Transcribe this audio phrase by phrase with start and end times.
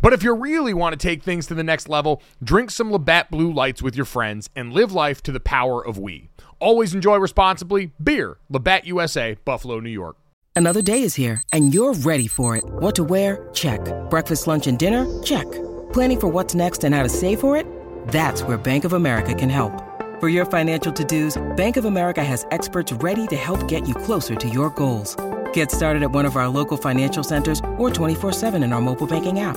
[0.00, 3.30] But if you really want to take things to the next level, drink some Labatt
[3.30, 6.30] Blue Lights with your friends and live life to the power of we.
[6.58, 7.92] Always enjoy responsibly.
[8.02, 10.16] Beer, Labatt USA, Buffalo, New York.
[10.54, 12.64] Another day is here, and you're ready for it.
[12.64, 13.48] What to wear?
[13.52, 13.80] Check.
[14.10, 15.22] Breakfast, lunch, and dinner?
[15.22, 15.50] Check.
[15.92, 17.66] Planning for what's next and how to save for it?
[18.08, 19.72] That's where Bank of America can help.
[20.20, 23.94] For your financial to dos, Bank of America has experts ready to help get you
[23.94, 25.16] closer to your goals.
[25.52, 29.40] Get started at one of our local financial centers or 24-7 in our mobile banking
[29.40, 29.56] app.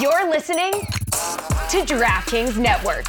[0.00, 3.04] You're listening to DraftKings Network.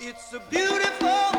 [0.00, 1.31] It's a beautiful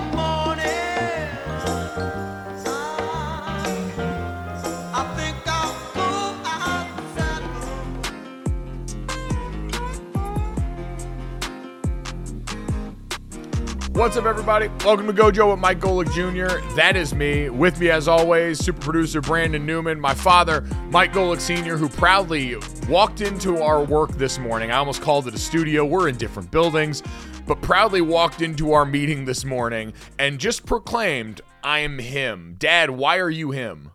[13.94, 14.70] What's up, everybody?
[14.84, 16.66] Welcome to Gojo with Mike Golic Jr.
[16.76, 17.52] That is me.
[17.52, 22.56] With me, as always, super producer Brandon Newman, my father, Mike Golic Sr., who proudly
[22.90, 24.72] walked into our work this morning.
[24.72, 25.86] I almost called it a studio.
[25.86, 27.04] We're in different buildings,
[27.46, 32.56] but proudly walked into our meeting this morning and just proclaimed, I am him.
[32.58, 33.92] Dad, why are you him?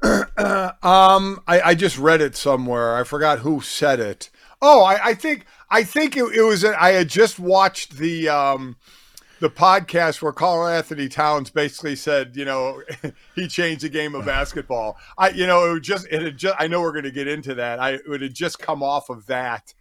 [0.84, 2.96] Um, I, I just read it somewhere.
[2.96, 4.30] I forgot who said it.
[4.64, 6.64] Oh, I, I think I think it, it was.
[6.64, 8.76] I had just watched the um,
[9.40, 12.80] the podcast where Karl-Anthony Towns basically said, you know,
[13.34, 14.96] he changed the game of basketball.
[15.18, 16.54] I, you know, it just it had just.
[16.60, 17.80] I know we're going to get into that.
[17.80, 19.74] I it had just come off of that,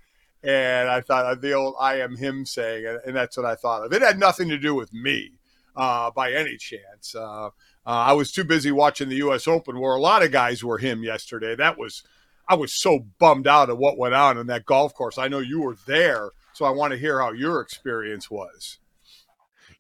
[0.44, 3.86] and I thought the old "I am him" saying, and, and that's what I thought
[3.86, 3.94] of.
[3.94, 5.34] It had nothing to do with me,
[5.76, 7.16] uh, by any chance.
[7.16, 7.50] Uh, uh,
[7.86, 9.48] I was too busy watching the U.S.
[9.48, 11.56] Open, where a lot of guys were him yesterday.
[11.56, 12.04] That was,
[12.52, 15.18] I was so bummed out at what went on in that golf course.
[15.18, 18.78] I know you were there, so I want to hear how your experience was.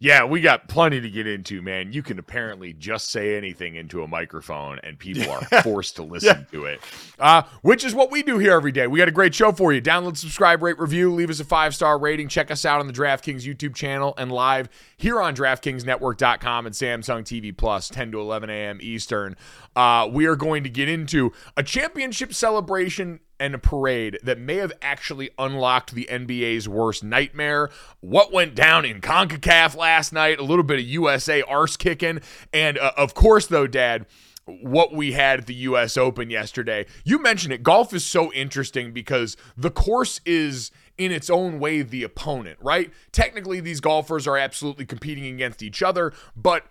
[0.03, 1.93] Yeah, we got plenty to get into, man.
[1.93, 6.47] You can apparently just say anything into a microphone and people are forced to listen
[6.51, 6.81] to it,
[7.19, 8.87] uh, which is what we do here every day.
[8.87, 9.79] We got a great show for you.
[9.79, 12.29] Download, subscribe, rate, review, leave us a five star rating.
[12.29, 17.21] Check us out on the DraftKings YouTube channel and live here on DraftKingsNetwork.com and Samsung
[17.21, 18.79] TV Plus, 10 to 11 a.m.
[18.81, 19.35] Eastern.
[19.75, 24.57] Uh, we are going to get into a championship celebration and a parade that may
[24.57, 27.71] have actually unlocked the NBA's worst nightmare.
[27.99, 32.21] What went down in CONCACAF last night, a little bit of USA arse kicking,
[32.53, 34.05] and uh, of course, though, Dad,
[34.45, 36.85] what we had at the US Open yesterday.
[37.03, 37.63] You mentioned it.
[37.63, 42.91] Golf is so interesting because the course is in its own way the opponent, right?
[43.11, 46.65] Technically, these golfers are absolutely competing against each other, but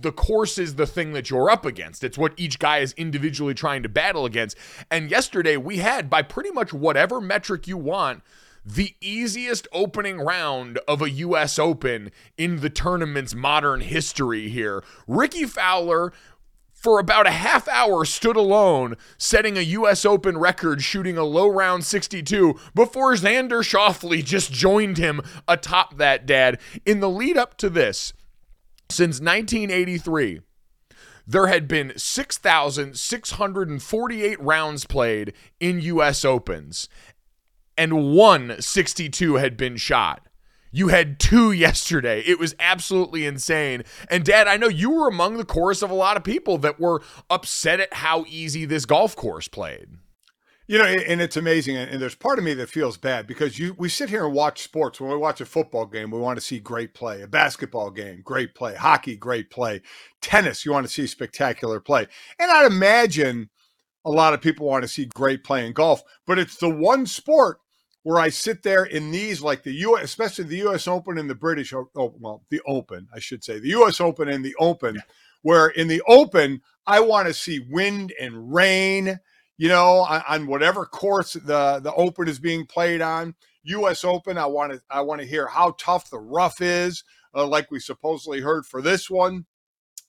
[0.00, 2.02] the course is the thing that you're up against.
[2.04, 4.56] It's what each guy is individually trying to battle against.
[4.90, 8.22] And yesterday we had, by pretty much whatever metric you want,
[8.64, 14.82] the easiest opening round of a US Open in the tournament's modern history here.
[15.06, 16.12] Rickie Fowler
[16.72, 20.04] for about a half hour stood alone, setting a U.S.
[20.04, 26.24] Open record, shooting a low round 62 before Xander Schauffele just joined him atop that,
[26.24, 26.60] Dad.
[26.86, 28.12] In the lead up to this,
[28.90, 30.40] Since 1983,
[31.26, 36.24] there had been 6,648 rounds played in U.S.
[36.24, 36.88] Opens,
[37.76, 40.26] and one 62 had been shot.
[40.72, 42.22] You had two yesterday.
[42.26, 43.82] It was absolutely insane.
[44.10, 46.80] And Dad, I know you were among the chorus of a lot of people that
[46.80, 49.88] were upset at how easy this golf course played.
[50.68, 51.76] You know, and it's amazing.
[51.76, 54.62] And there's part of me that feels bad because you we sit here and watch
[54.62, 55.00] sports.
[55.00, 57.22] When we watch a football game, we want to see great play.
[57.22, 58.74] A basketball game, great play.
[58.74, 59.80] Hockey, great play.
[60.20, 62.06] Tennis, you want to see spectacular play.
[62.38, 63.48] And I'd imagine
[64.04, 67.06] a lot of people want to see great play in golf, but it's the one
[67.06, 67.60] sport
[68.02, 70.86] where I sit there in these, like the U.S., especially the U.S.
[70.86, 74.00] Open and the British, oh, well, the Open, I should say, the U.S.
[74.00, 75.00] Open and the Open, yeah.
[75.42, 79.18] where in the Open I want to see wind and rain
[79.58, 83.34] you know, on, on, whatever course the the Open is being played on.
[83.64, 84.04] U.S.
[84.04, 87.70] Open, I want to I want to hear how tough the rough is, uh, like
[87.70, 89.44] we supposedly heard for this one,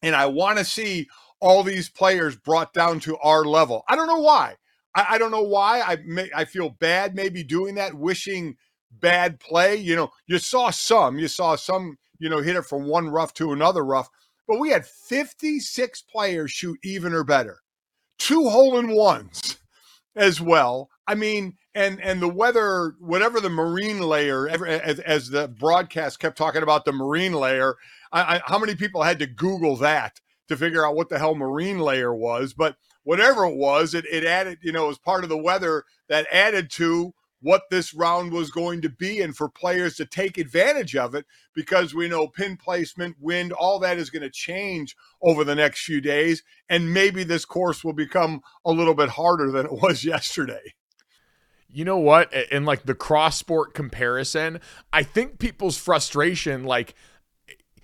[0.01, 1.07] and I want to see
[1.41, 3.83] all these players brought down to our level.
[3.89, 4.55] I don't know why.
[4.95, 5.81] I, I don't know why.
[5.81, 8.55] I may, I feel bad maybe doing that, wishing
[8.91, 9.75] bad play.
[9.75, 13.33] You know, you saw some, you saw some, you know, hit it from one rough
[13.35, 14.09] to another rough,
[14.47, 17.61] but we had 56 players shoot even or better
[18.19, 19.57] two hole in ones
[20.15, 20.89] as well.
[21.07, 26.37] I mean, and and the weather, whatever the marine layer, as, as the broadcast kept
[26.37, 27.75] talking about the marine layer,
[28.11, 30.19] I, I, how many people had to Google that
[30.49, 32.53] to figure out what the hell marine layer was?
[32.53, 36.27] But whatever it was, it, it added, you know, as part of the weather that
[36.31, 40.95] added to what this round was going to be and for players to take advantage
[40.95, 45.43] of it because we know pin placement, wind, all that is going to change over
[45.43, 46.43] the next few days.
[46.69, 50.73] And maybe this course will become a little bit harder than it was yesterday.
[51.71, 52.33] You know what?
[52.51, 54.59] In like the cross sport comparison,
[54.91, 56.95] I think people's frustration, like,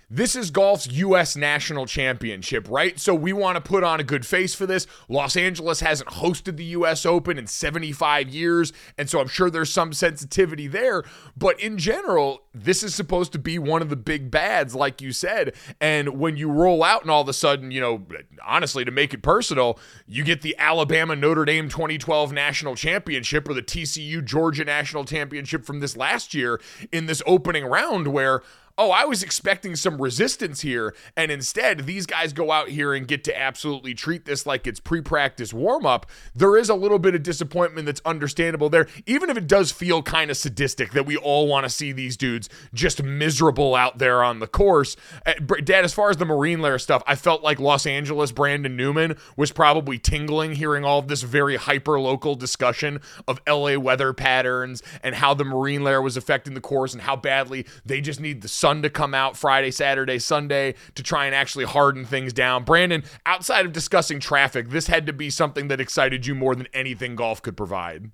[0.08, 1.34] this is golf's U.S.
[1.34, 2.98] national championship, right?
[2.98, 4.86] So we want to put on a good face for this.
[5.08, 7.04] Los Angeles hasn't hosted the U.S.
[7.04, 11.02] Open in 75 years, and so I'm sure there's some sensitivity there.
[11.36, 15.10] But in general, this is supposed to be one of the big bads, like you
[15.10, 15.54] said.
[15.80, 18.06] And when you roll out and all of a sudden, you know,
[18.46, 19.76] honestly, to make it personal,
[20.06, 25.64] you get the Alabama Notre Dame 2012 national championship or the TCU Georgia national championship
[25.64, 26.60] from this last year
[26.92, 28.42] in this opening round where
[28.78, 30.94] oh, I was expecting some resistance here.
[31.16, 34.80] And instead, these guys go out here and get to absolutely treat this like it's
[34.80, 36.06] pre practice warm up.
[36.34, 40.02] There is a little bit of disappointment that's understandable there, even if it does feel
[40.02, 44.22] kind of sadistic that we all want to see these dudes just miserable out there
[44.22, 44.96] on the course.
[45.24, 45.32] Uh,
[45.64, 49.16] Dad, as far as the Marine Layer stuff, I felt like Los Angeles Brandon Newman
[49.36, 54.82] was probably tingling hearing all of this very hyper local discussion of LA weather patterns
[55.02, 58.42] and how the Marine Layer was affecting the course and how badly they just need
[58.42, 62.64] the sun to come out Friday, Saturday, Sunday to try and actually harden things down.
[62.64, 66.68] Brandon, outside of discussing traffic, this had to be something that excited you more than
[66.74, 68.10] anything golf could provide.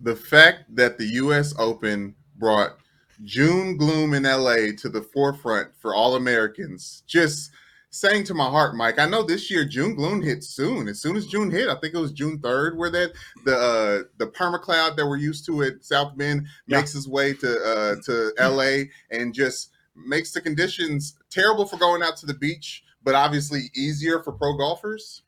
[0.00, 1.54] The fact that the U.S.
[1.58, 2.76] Open brought
[3.24, 7.50] June gloom in LA to the forefront for all Americans just
[7.94, 8.98] saying to my heart, Mike.
[8.98, 10.88] I know this year June gloom hit soon.
[10.88, 13.12] As soon as June hit, I think it was June third, where that
[13.44, 16.78] the uh, the permacloud that we're used to at South Bend yeah.
[16.78, 22.02] makes its way to uh, to LA and just makes the conditions terrible for going
[22.02, 25.22] out to the beach, but obviously easier for pro golfers.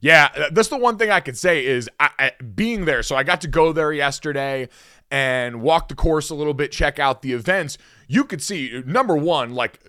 [0.00, 3.02] Yeah, that's the one thing I could say is I, I, being there.
[3.02, 4.68] So I got to go there yesterday
[5.10, 7.78] and walk the course a little bit, check out the events.
[8.08, 9.80] You could see number one, like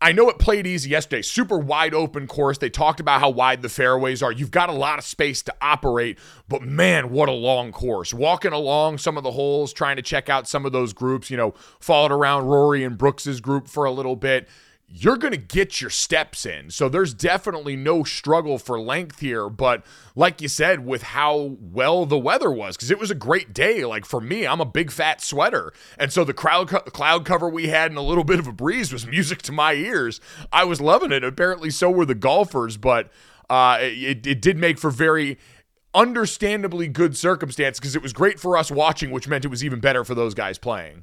[0.00, 1.22] I know it played easy yesterday.
[1.22, 2.58] Super wide open course.
[2.58, 4.30] They talked about how wide the fairways are.
[4.30, 8.12] You've got a lot of space to operate, but man, what a long course.
[8.12, 11.36] Walking along some of the holes, trying to check out some of those groups, you
[11.38, 14.46] know, followed around Rory and Brooks's group for a little bit
[14.88, 16.70] you're going to get your steps in.
[16.70, 19.48] So there's definitely no struggle for length here.
[19.48, 23.52] But like you said, with how well the weather was, because it was a great
[23.52, 23.84] day.
[23.84, 25.72] Like for me, I'm a big fat sweater.
[25.98, 28.52] And so the crowd co- cloud cover we had and a little bit of a
[28.52, 30.20] breeze was music to my ears.
[30.52, 31.24] I was loving it.
[31.24, 32.76] Apparently, so were the golfers.
[32.76, 33.10] But
[33.50, 35.36] uh, it, it did make for very
[35.94, 39.80] understandably good circumstance because it was great for us watching, which meant it was even
[39.80, 41.02] better for those guys playing.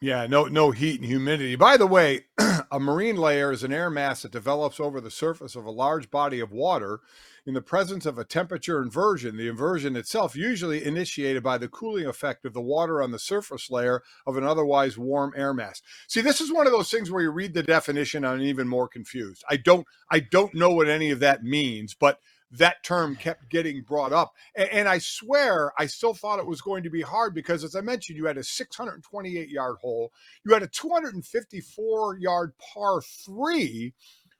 [0.00, 1.56] Yeah, no, no heat and humidity.
[1.56, 2.26] By the way,
[2.70, 6.10] a marine layer is an air mass that develops over the surface of a large
[6.10, 7.00] body of water
[7.46, 9.36] in the presence of a temperature inversion.
[9.36, 13.70] The inversion itself usually initiated by the cooling effect of the water on the surface
[13.70, 15.80] layer of an otherwise warm air mass.
[16.08, 18.68] See, this is one of those things where you read the definition and I'm even
[18.68, 19.44] more confused.
[19.48, 22.20] I don't, I don't know what any of that means, but
[22.50, 24.32] that term kept getting brought up.
[24.56, 27.76] And, and, I swear, I still thought it was going to be hard because, as
[27.76, 30.12] I mentioned, you had a 628 yard hole,
[30.44, 33.94] you had a 254 yard par three,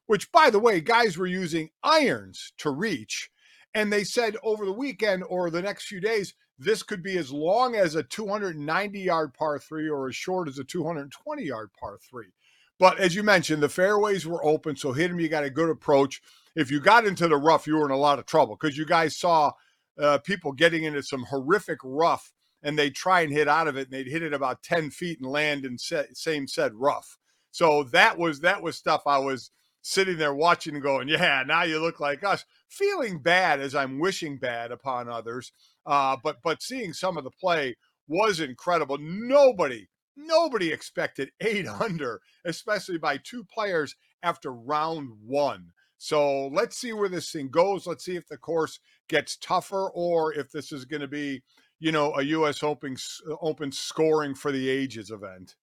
[0.07, 3.31] which, by the way, guys were using irons to reach.
[3.75, 7.31] And they said over the weekend or the next few days, this could be as
[7.31, 11.99] long as a 290 yard par three or as short as a 220 yard par
[11.99, 12.33] three.
[12.79, 15.21] But as you mentioned, the fairways were open, so hit them.
[15.21, 16.23] You got a good approach.
[16.59, 18.85] If you got into the rough, you were in a lot of trouble because you
[18.85, 19.53] guys saw
[20.01, 23.89] uh, people getting into some horrific rough, and they'd try and hit out of it,
[23.89, 27.19] and they'd hit it about ten feet and land in set, same said rough.
[27.53, 31.63] So that was that was stuff I was sitting there watching and going, yeah, now
[31.63, 35.53] you look like us, feeling bad as I'm wishing bad upon others.
[35.87, 37.77] Uh, but but seeing some of the play
[38.09, 38.99] was incredible.
[39.01, 39.89] Nobody
[40.19, 45.73] Nobody expected eight under, especially by two players after round one.
[45.99, 47.87] So let's see where this thing goes.
[47.87, 48.79] Let's see if the course
[49.09, 51.43] gets tougher or if this is going to be,
[51.81, 52.63] you know, a U.S.
[52.63, 52.97] Open,
[53.29, 55.57] uh, open scoring for the ages event.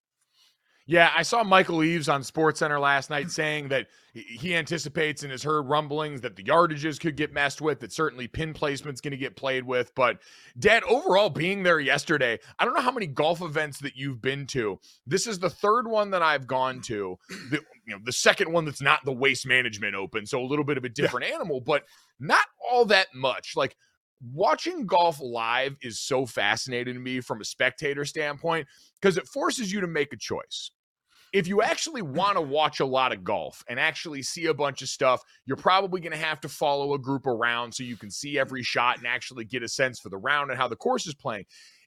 [0.88, 5.42] Yeah, I saw Michael Eaves on SportsCenter last night saying that he anticipates and has
[5.42, 9.18] heard rumblings that the yardages could get messed with, that certainly pin placement's going to
[9.18, 9.94] get played with.
[9.96, 10.20] But,
[10.58, 14.46] Dad, overall, being there yesterday, I don't know how many golf events that you've been
[14.48, 14.80] to.
[15.08, 17.18] This is the third one that I've gone to.
[17.50, 20.66] The, you know, the second one that's not the waste management open, so a little
[20.66, 21.36] bit of a different yeah.
[21.36, 21.84] animal, but
[22.20, 23.54] not all that much.
[23.56, 23.76] Like,
[24.34, 28.68] watching golf live is so fascinating to me from a spectator standpoint
[29.00, 30.72] because it forces you to make a choice
[31.36, 34.82] if you actually want to watch a lot of golf and actually see a bunch
[34.82, 38.10] of stuff, you're probably going to have to follow a group around so you can
[38.10, 41.06] see every shot and actually get a sense for the round and how the course
[41.06, 41.44] is playing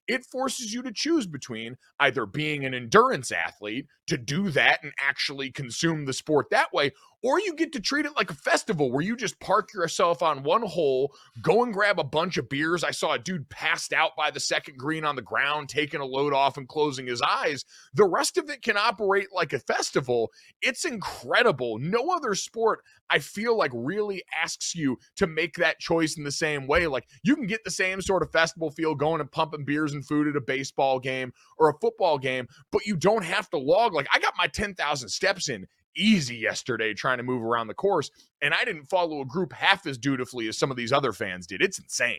[0.08, 4.92] it forces you to choose between either being an endurance athlete to do that and
[4.98, 6.90] actually consume the sport that way,
[7.22, 10.42] or you get to treat it like a festival where you just park yourself on
[10.44, 12.84] one hole, go and grab a bunch of beers.
[12.84, 16.06] I saw a dude passed out by the second green on the ground, taking a
[16.06, 17.64] load off and closing his eyes.
[17.94, 20.30] The rest of it can operate like a festival.
[20.62, 21.78] It's incredible.
[21.78, 26.30] No other sport, I feel like, really asks you to make that choice in the
[26.30, 26.86] same way.
[26.86, 30.06] Like you can get the same sort of festival feel going and pumping beers and
[30.06, 33.92] food at a baseball game or a football game, but you don't have to log.
[33.92, 35.66] Like I got my 10,000 steps in
[35.98, 38.10] easy yesterday trying to move around the course.
[38.40, 41.46] And I didn't follow a group half as dutifully as some of these other fans
[41.46, 41.62] did.
[41.62, 42.18] It's insane.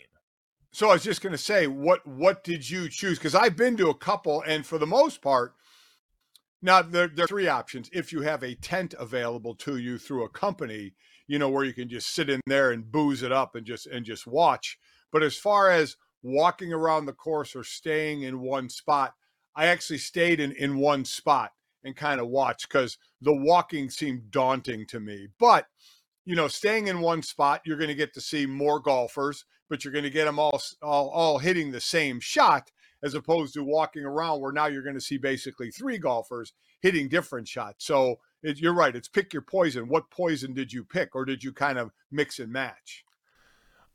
[0.71, 3.17] So I was just going to say, what what did you choose?
[3.17, 5.55] Because I've been to a couple, and for the most part,
[6.62, 7.89] now there, there are three options.
[7.91, 10.93] If you have a tent available to you through a company,
[11.27, 13.88] you know where you can just sit in there and booze it up and just
[13.88, 14.77] and just watch.
[15.12, 19.15] But as far as walking around the course or staying in one spot,
[19.55, 21.51] I actually stayed in in one spot
[21.83, 25.27] and kind of watch because the walking seemed daunting to me.
[25.39, 25.65] But
[26.25, 29.83] you know, staying in one spot, you're going to get to see more golfers, but
[29.83, 32.71] you're going to get them all, all all hitting the same shot
[33.01, 37.07] as opposed to walking around where now you're going to see basically three golfers hitting
[37.07, 37.86] different shots.
[37.86, 38.95] So it, you're right.
[38.95, 39.88] It's pick your poison.
[39.88, 43.03] What poison did you pick, or did you kind of mix and match?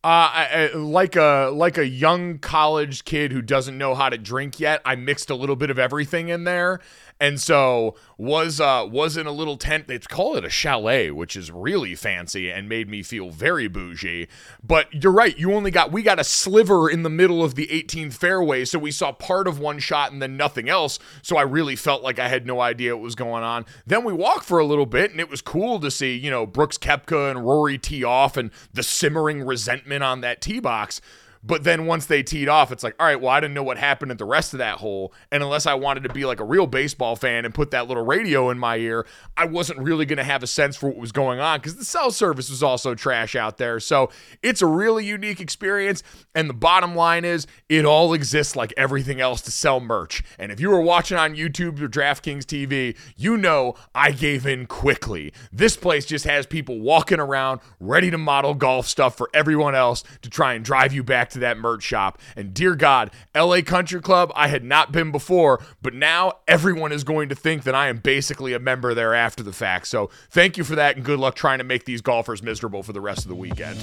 [0.05, 4.19] Uh, I, I, like a like a young college kid who doesn't know how to
[4.19, 6.81] drink yet, I mixed a little bit of everything in there,
[7.19, 9.89] and so was uh was in a little tent.
[9.89, 14.29] They call it a chalet, which is really fancy and made me feel very bougie.
[14.63, 17.67] But you're right, you only got we got a sliver in the middle of the
[17.69, 20.99] 18th fairway, so we saw part of one shot and then nothing else.
[21.23, 23.65] So I really felt like I had no idea what was going on.
[23.87, 26.45] Then we walked for a little bit, and it was cool to see you know
[26.45, 31.01] Brooks Koepka and Rory tee off and the simmering resentment on that tee box.
[31.47, 33.77] But then once they teed off, it's like, all right, well, I didn't know what
[33.77, 35.13] happened at the rest of that hole.
[35.31, 38.05] And unless I wanted to be like a real baseball fan and put that little
[38.05, 41.13] radio in my ear, I wasn't really going to have a sense for what was
[41.13, 43.79] going on because the cell service was also trash out there.
[43.79, 44.11] So
[44.43, 46.03] it's a really unique experience.
[46.35, 50.23] And the bottom line is, it all exists like everything else to sell merch.
[50.39, 54.65] And if you were watching on YouTube or DraftKings TV, you know I gave in
[54.65, 55.33] quickly.
[55.53, 60.05] This place just has people walking around ready to model golf stuff for everyone else
[60.23, 62.19] to try and drive you back to that merch shop.
[62.35, 67.05] And dear God, LA Country Club, I had not been before, but now everyone is
[67.05, 69.87] going to think that I am basically a member there after the fact.
[69.87, 72.93] So thank you for that and good luck trying to make these golfers miserable for
[72.93, 73.79] the rest of the weekend.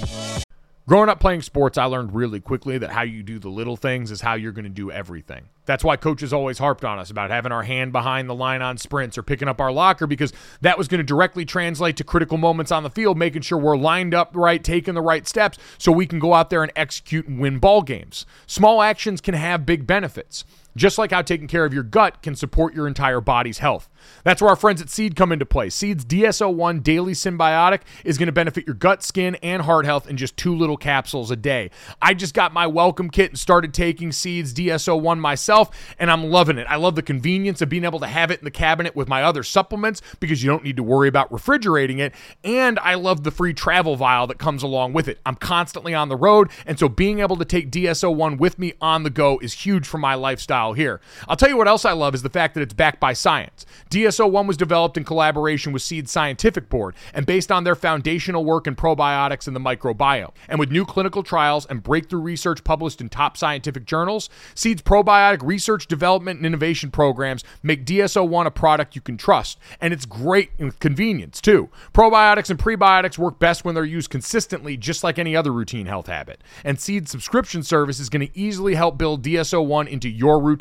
[0.92, 4.10] Growing up playing sports, I learned really quickly that how you do the little things
[4.10, 5.48] is how you're going to do everything.
[5.64, 8.76] That's why coaches always harped on us about having our hand behind the line on
[8.76, 12.36] sprints or picking up our locker because that was going to directly translate to critical
[12.36, 15.90] moments on the field, making sure we're lined up right, taking the right steps so
[15.90, 18.26] we can go out there and execute and win ball games.
[18.46, 20.44] Small actions can have big benefits.
[20.74, 23.90] Just like how taking care of your gut can support your entire body's health.
[24.24, 25.68] That's where our friends at Seed come into play.
[25.68, 30.16] Seed's DS-01 Daily Synbiotic is going to benefit your gut, skin, and heart health in
[30.16, 31.70] just two little capsules a day.
[32.00, 36.56] I just got my welcome kit and started taking Seed's DS-01 myself, and I'm loving
[36.56, 36.66] it.
[36.68, 39.22] I love the convenience of being able to have it in the cabinet with my
[39.22, 43.30] other supplements because you don't need to worry about refrigerating it, and I love the
[43.30, 45.20] free travel vial that comes along with it.
[45.26, 49.02] I'm constantly on the road, and so being able to take DS-01 with me on
[49.02, 51.00] the go is huge for my lifestyle here.
[51.26, 53.66] I'll tell you what else I love is the fact that it's backed by science.
[53.90, 58.68] DS-01 was developed in collaboration with Seed Scientific Board and based on their foundational work
[58.68, 60.30] in probiotics and the microbiome.
[60.48, 65.42] And with new clinical trials and breakthrough research published in top scientific journals, Seed's probiotic
[65.42, 69.58] research, development, and innovation programs make DS-01 a product you can trust.
[69.80, 71.70] And it's great with convenience, too.
[71.92, 76.06] Probiotics and prebiotics work best when they're used consistently, just like any other routine health
[76.06, 76.42] habit.
[76.62, 80.51] And Seed's subscription service is going to easily help build DS-01 into your routine,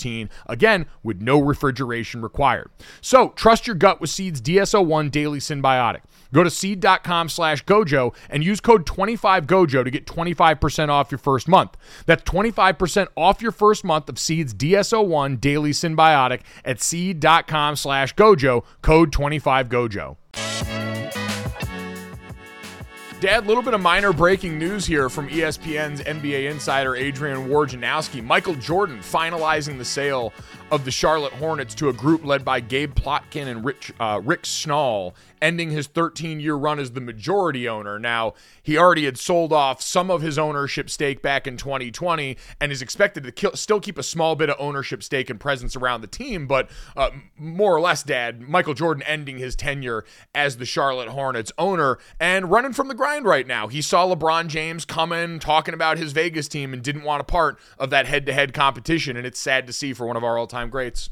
[0.46, 2.70] again, with no refrigeration required.
[3.02, 6.02] So trust your gut with Seed's DS-01 Daily Synbiotic.
[6.34, 11.48] Go to seed.com slash gojo and use code 25gojo to get 25% off your first
[11.48, 11.76] month.
[12.06, 18.64] That's 25% off your first month of Seed's DS-01 Daily Synbiotic at seed.com slash gojo,
[18.82, 20.91] code 25gojo.
[23.22, 28.24] Dad, a little bit of minor breaking news here from ESPN's NBA insider Adrian Wojnarowski.
[28.24, 30.34] Michael Jordan finalizing the sale
[30.72, 34.42] of the Charlotte Hornets to a group led by Gabe Plotkin and Rich, uh, Rick
[34.42, 37.98] Schnall, ending his 13 year run as the majority owner.
[37.98, 42.72] Now, he already had sold off some of his ownership stake back in 2020 and
[42.72, 46.02] is expected to kill, still keep a small bit of ownership stake and presence around
[46.02, 46.48] the team.
[46.48, 50.06] But uh, more or less, Dad, Michael Jordan ending his tenure
[50.36, 53.68] as the Charlotte Hornets owner and running from the grind right now.
[53.68, 57.60] He saw LeBron James coming, talking about his Vegas team, and didn't want a part
[57.80, 59.18] of that head to head competition.
[59.18, 61.10] And it's sad to see for one of our all time greats.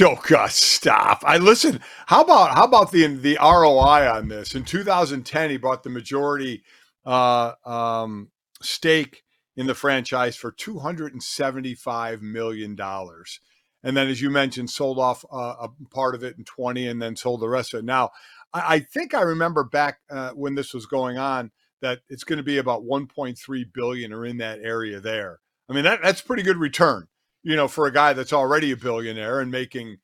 [0.00, 0.16] Oh
[0.48, 1.22] stop!
[1.24, 1.80] I listen.
[2.06, 4.54] How about how about the the ROI on this?
[4.56, 6.64] In 2010, he bought the majority
[7.06, 9.22] uh, um, stake
[9.56, 13.38] in the franchise for 275 million dollars,
[13.84, 17.00] and then, as you mentioned, sold off uh, a part of it in 20, and
[17.00, 17.84] then sold the rest of it.
[17.84, 18.10] Now,
[18.52, 22.38] I, I think I remember back uh, when this was going on that it's going
[22.38, 25.38] to be about 1.3 billion or in that area there.
[25.68, 27.06] I mean, that that's pretty good return
[27.44, 29.98] you know, for a guy that's already a billionaire and making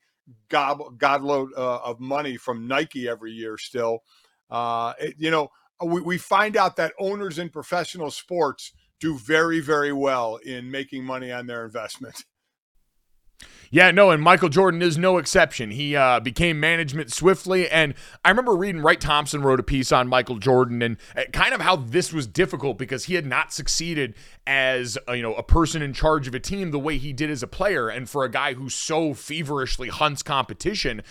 [0.47, 4.03] god godload uh, of money from Nike every year still.
[4.49, 5.49] Uh, it, you know,
[5.83, 11.03] we, we find out that owners in professional sports do very, very well in making
[11.03, 12.23] money on their investment.
[13.73, 15.71] Yeah, no, and Michael Jordan is no exception.
[15.71, 17.93] He uh, became management swiftly, and
[18.25, 21.61] I remember reading Wright Thompson wrote a piece on Michael Jordan and uh, kind of
[21.61, 24.13] how this was difficult because he had not succeeded
[24.45, 27.29] as a, you know a person in charge of a team the way he did
[27.29, 31.01] as a player, and for a guy who so feverishly hunts competition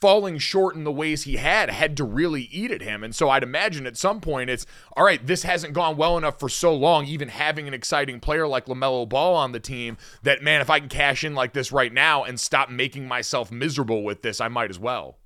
[0.00, 3.02] falling short in the ways he had had to really eat at him.
[3.02, 6.38] And so I'd imagine at some point it's all right, this hasn't gone well enough
[6.38, 10.42] for so long, even having an exciting player like LaMelo Ball on the team, that
[10.42, 14.02] man, if I can cash in like this right now and stop making myself miserable
[14.02, 15.18] with this, I might as well.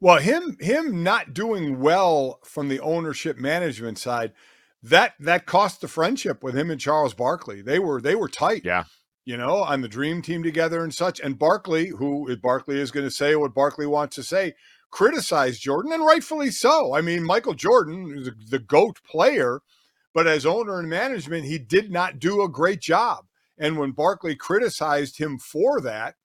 [0.00, 4.32] Well, him him not doing well from the ownership management side,
[4.82, 7.62] that that cost the friendship with him and Charles Barkley.
[7.62, 8.62] They were they were tight.
[8.64, 8.84] Yeah
[9.24, 11.20] you know, on the dream team together and such.
[11.20, 14.54] And Barkley, who Barkley is going to say what Barkley wants to say,
[14.90, 16.94] criticized Jordan, and rightfully so.
[16.94, 19.60] I mean, Michael Jordan is the GOAT player,
[20.12, 23.26] but as owner and management, he did not do a great job.
[23.58, 26.16] And when Barkley criticized him for that,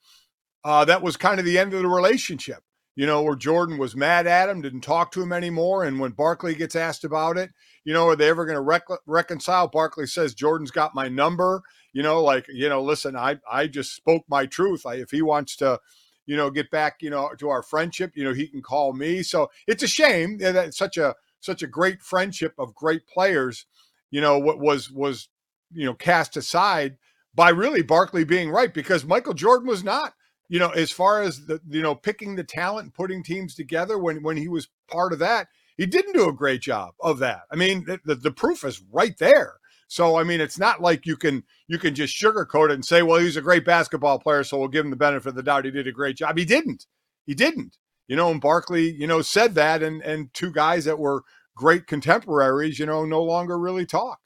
[0.64, 2.64] uh, that was kind of the end of the relationship.
[2.96, 5.84] You know, where Jordan was mad at him, didn't talk to him anymore.
[5.84, 7.52] And when Barkley gets asked about it,
[7.86, 9.68] you know, are they ever going to rec- reconcile?
[9.68, 11.62] Barkley says, Jordan's got my number
[11.98, 14.86] you know, like, you know, listen, I, I just spoke my truth.
[14.86, 15.80] I, if he wants to,
[16.28, 19.24] you know, get back, you know, to our friendship, you know, he can call me.
[19.24, 23.66] So it's a shame that such a, such a great friendship of great players,
[24.12, 25.30] you know, what was, was,
[25.74, 26.98] you know, cast aside
[27.34, 30.14] by really Barkley being right because Michael Jordan was not,
[30.50, 33.98] you know, as far as the, you know, picking the talent and putting teams together
[33.98, 37.42] when, when he was part of that, he didn't do a great job of that.
[37.52, 39.56] I mean, the, the proof is right there.
[39.88, 43.02] So I mean, it's not like you can you can just sugarcoat it and say,
[43.02, 45.66] well, he's a great basketball player, so we'll give him the benefit of the doubt.
[45.66, 46.38] He did a great job.
[46.38, 46.86] He didn't.
[47.26, 47.78] He didn't.
[48.08, 51.24] You know, and Barkley, you know, said that, and and two guys that were
[51.56, 54.20] great contemporaries, you know, no longer really talk.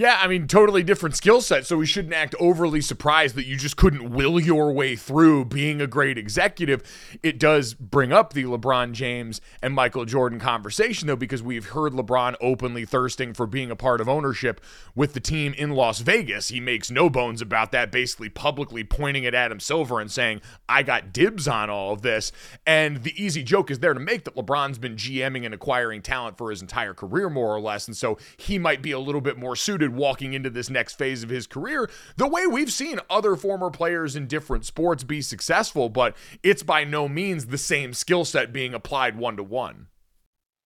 [0.00, 1.66] Yeah, I mean, totally different skill set.
[1.66, 5.82] So we shouldn't act overly surprised that you just couldn't will your way through being
[5.82, 6.82] a great executive.
[7.22, 11.92] It does bring up the LeBron James and Michael Jordan conversation, though, because we've heard
[11.92, 14.62] LeBron openly thirsting for being a part of ownership
[14.94, 16.48] with the team in Las Vegas.
[16.48, 20.82] He makes no bones about that, basically publicly pointing at Adam Silver and saying, I
[20.82, 22.32] got dibs on all of this.
[22.64, 26.38] And the easy joke is there to make that LeBron's been GMing and acquiring talent
[26.38, 27.86] for his entire career, more or less.
[27.86, 31.22] And so he might be a little bit more suited walking into this next phase
[31.22, 35.88] of his career, the way we've seen other former players in different sports be successful,
[35.88, 39.88] but it's by no means the same skill set being applied one to one.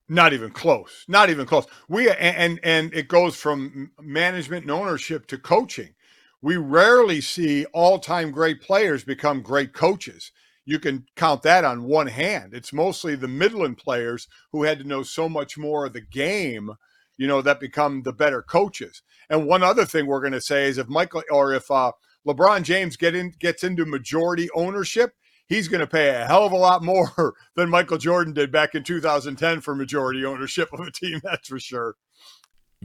[0.08, 1.04] Not even close.
[1.08, 1.66] Not even close.
[1.88, 5.94] We and and it goes from management and ownership to coaching.
[6.42, 10.30] We rarely see all-time great players become great coaches.
[10.66, 12.52] You can count that on one hand.
[12.52, 16.70] It's mostly the Midland players who had to know so much more of the game,
[17.16, 19.02] you know, that become the better coaches.
[19.30, 21.92] And one other thing we're going to say is if Michael or if uh,
[22.26, 25.12] LeBron James get in gets into majority ownership,
[25.46, 28.74] he's going to pay a hell of a lot more than Michael Jordan did back
[28.74, 31.20] in 2010 for majority ownership of a team.
[31.24, 31.96] That's for sure.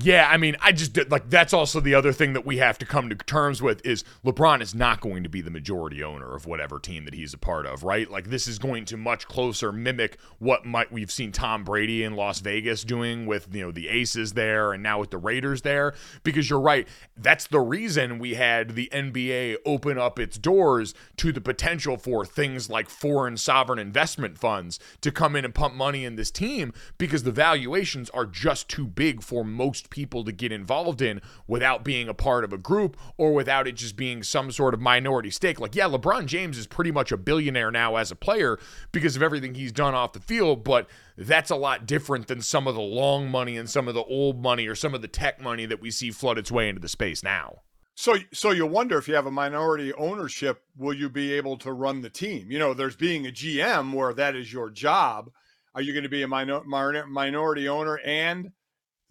[0.01, 2.85] Yeah, I mean, I just like that's also the other thing that we have to
[2.85, 6.45] come to terms with is LeBron is not going to be the majority owner of
[6.45, 8.09] whatever team that he's a part of, right?
[8.09, 12.15] Like this is going to much closer mimic what might we've seen Tom Brady in
[12.15, 15.93] Las Vegas doing with, you know, the Aces there and now with the Raiders there
[16.23, 21.33] because you're right, that's the reason we had the NBA open up its doors to
[21.33, 26.05] the potential for things like foreign sovereign investment funds to come in and pump money
[26.05, 30.51] in this team because the valuations are just too big for most people to get
[30.51, 34.51] involved in without being a part of a group or without it just being some
[34.51, 35.59] sort of minority stake.
[35.59, 38.59] Like, yeah, LeBron James is pretty much a billionaire now as a player
[38.91, 42.67] because of everything he's done off the field, but that's a lot different than some
[42.67, 45.41] of the long money and some of the old money or some of the tech
[45.41, 47.61] money that we see flood its way into the space now.
[47.95, 51.73] So, so you wonder if you have a minority ownership, will you be able to
[51.73, 52.49] run the team?
[52.49, 55.29] You know, there's being a GM where that is your job.
[55.75, 58.53] Are you going to be a minor, minority owner and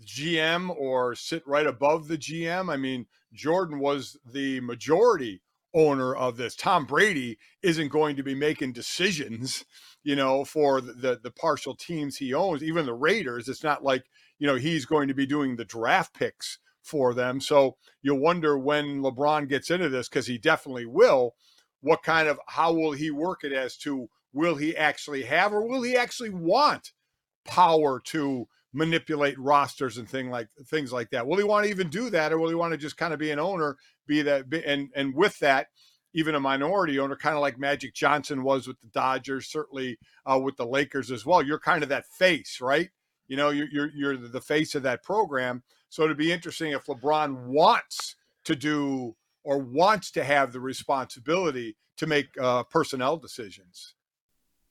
[0.04, 2.72] GM or sit right above the GM.
[2.72, 5.42] I mean, Jordan was the majority
[5.74, 6.56] owner of this.
[6.56, 9.64] Tom Brady isn't going to be making decisions,
[10.02, 13.48] you know, for the, the, the partial teams he owns, even the Raiders.
[13.48, 14.04] It's not like,
[14.38, 17.40] you know, he's going to be doing the draft picks for them.
[17.40, 21.34] So you wonder when LeBron gets into this, because he definitely will,
[21.80, 25.66] what kind of how will he work it as to will he actually have or
[25.66, 26.92] will he actually want
[27.44, 31.26] power to manipulate rosters and thing like things like that.
[31.26, 33.18] Will he want to even do that, or will he want to just kind of
[33.18, 33.76] be an owner,
[34.07, 35.68] be that, and and with that,
[36.14, 40.38] even a minority owner, kind of like Magic Johnson was with the Dodgers, certainly uh,
[40.42, 41.42] with the Lakers as well.
[41.42, 42.90] You're kind of that face, right?
[43.26, 45.62] You know, you're you're you're the face of that program.
[45.90, 51.76] So it'd be interesting if LeBron wants to do or wants to have the responsibility
[51.96, 53.94] to make uh, personnel decisions.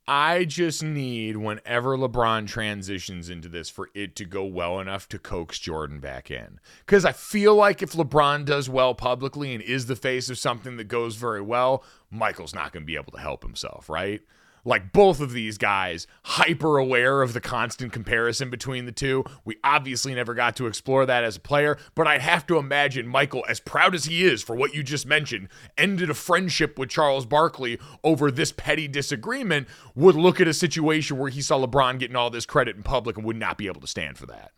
[0.07, 5.19] I just need whenever LeBron transitions into this for it to go well enough to
[5.19, 6.61] coax Jordan back in.
[6.85, 10.77] Because I feel like if LeBron does well publicly and is the face of something
[10.77, 14.21] that goes very well, Michael's not going to be able to help himself, right?
[14.67, 19.23] Like both of these guys hyper aware of the constant comparison between the two.
[19.45, 23.07] We obviously never got to explore that as a player, but I'd have to imagine
[23.07, 26.89] Michael, as proud as he is for what you just mentioned, ended a friendship with
[26.89, 31.97] Charles Barkley over this petty disagreement, would look at a situation where he saw LeBron
[31.97, 34.51] getting all this credit in public and would not be able to stand for that.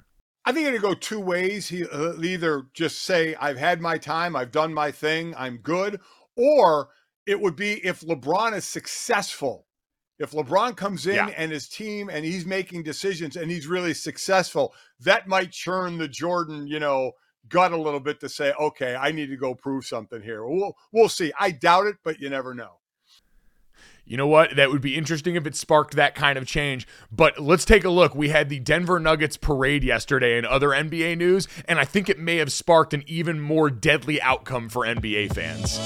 [0.44, 1.68] I think it'll go two ways.
[1.68, 6.00] He uh, either just say, I've had my time, I've done my thing, I'm good,
[6.36, 6.90] or
[7.28, 9.68] it would be if LeBron is successful
[10.20, 11.32] if LeBron comes in yeah.
[11.38, 16.08] and his team and he's making decisions and he's really successful, that might churn the
[16.08, 17.14] Jordan, you know,
[17.48, 20.46] gut a little bit to say, okay, I need to go prove something here.
[20.46, 21.32] We'll we'll see.
[21.40, 22.74] I doubt it, but you never know.
[24.06, 24.56] You know what?
[24.56, 26.88] That would be interesting if it sparked that kind of change.
[27.12, 28.16] But let's take a look.
[28.16, 32.18] We had the Denver Nuggets parade yesterday and other NBA news, and I think it
[32.18, 35.80] may have sparked an even more deadly outcome for NBA fans.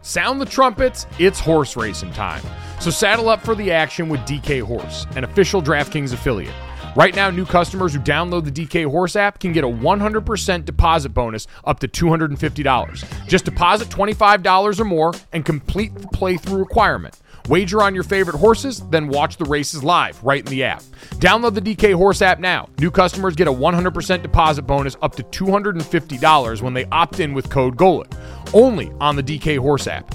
[0.00, 2.42] Sound the trumpets, it's horse racing time.
[2.80, 6.54] So saddle up for the action with DK Horse, an official DraftKings affiliate.
[6.96, 11.10] Right now, new customers who download the DK Horse app can get a 100% deposit
[11.10, 13.28] bonus up to $250.
[13.28, 17.20] Just deposit $25 or more and complete the playthrough requirement.
[17.50, 20.82] Wager on your favorite horses, then watch the races live right in the app.
[21.16, 22.70] Download the DK Horse app now.
[22.78, 27.50] New customers get a 100% deposit bonus up to $250 when they opt in with
[27.50, 28.14] code GOLIT.
[28.54, 30.14] Only on the DK Horse app.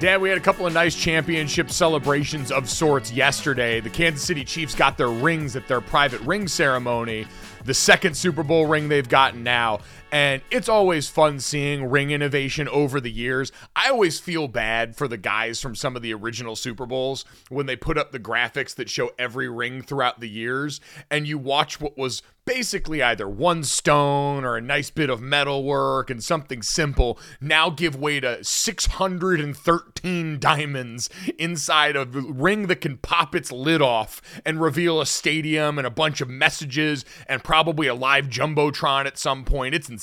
[0.00, 3.80] Dad, we had a couple of nice championship celebrations of sorts yesterday.
[3.80, 7.26] The Kansas City Chiefs got their rings at their private ring ceremony,
[7.66, 9.80] the second Super Bowl ring they've gotten now.
[10.12, 13.52] And it's always fun seeing ring innovation over the years.
[13.76, 17.66] I always feel bad for the guys from some of the original Super Bowls when
[17.66, 21.80] they put up the graphics that show every ring throughout the years, and you watch
[21.80, 26.62] what was basically either one stone or a nice bit of metal work and something
[26.62, 33.52] simple now give way to 613 diamonds inside of a ring that can pop its
[33.52, 38.26] lid off and reveal a stadium and a bunch of messages and probably a live
[38.28, 39.74] jumbotron at some point.
[39.74, 39.99] It's insane.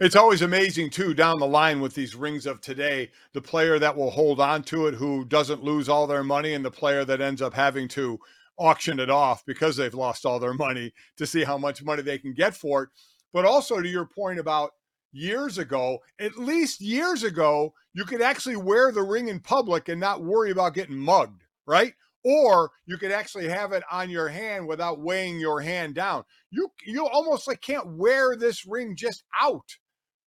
[0.00, 3.96] It's always amazing too down the line with these rings of today, the player that
[3.96, 7.20] will hold on to it who doesn't lose all their money and the player that
[7.20, 8.18] ends up having to
[8.58, 12.18] auction it off because they've lost all their money to see how much money they
[12.18, 12.88] can get for it.
[13.32, 14.72] But also to your point about
[15.12, 20.00] years ago, at least years ago, you could actually wear the ring in public and
[20.00, 21.94] not worry about getting mugged, right?
[22.24, 26.24] Or you could actually have it on your hand without weighing your hand down.
[26.50, 29.68] You you almost like can't wear this ring just out,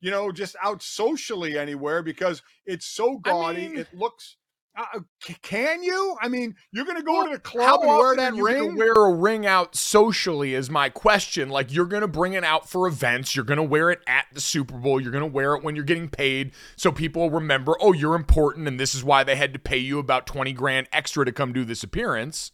[0.01, 3.67] you know, just out socially anywhere because it's so gaudy.
[3.67, 4.37] mean- it looks.
[4.75, 5.01] Uh,
[5.43, 6.17] can you?
[6.19, 8.47] I mean, you're going to go Well, to the club and wear often that you
[8.47, 8.75] gonna ring?
[8.75, 11.49] Wear a ring out socially is my question.
[11.49, 13.35] Like you're gonna bring it out for events.
[13.35, 14.99] You're gonna wear it at the Super Bowl.
[14.99, 17.75] You're gonna wear it when you're getting paid, so people remember.
[17.79, 20.87] Oh, you're important, and this is why they had to pay you about twenty grand
[20.91, 22.51] extra to come do this appearance.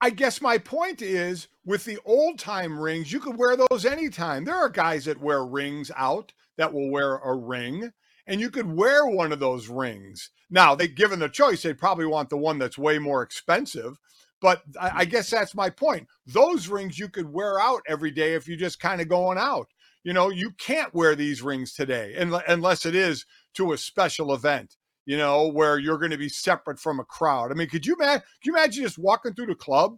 [0.00, 4.44] I guess my point is with the old time rings, you could wear those anytime.
[4.44, 7.92] There are guys that wear rings out that will wear a ring,
[8.28, 10.30] and you could wear one of those rings.
[10.50, 13.98] Now, they given the choice, they'd probably want the one that's way more expensive.
[14.40, 15.10] But I, I mm-hmm.
[15.10, 16.06] guess that's my point.
[16.26, 19.68] Those rings you could wear out every day if you're just kind of going out.
[20.04, 24.32] You know, you can't wear these rings today unle- unless it is to a special
[24.32, 24.76] event
[25.08, 27.50] you know, where you're going to be separate from a crowd.
[27.50, 28.20] I mean, could you imagine?
[28.20, 29.96] Could you imagine just walking through the club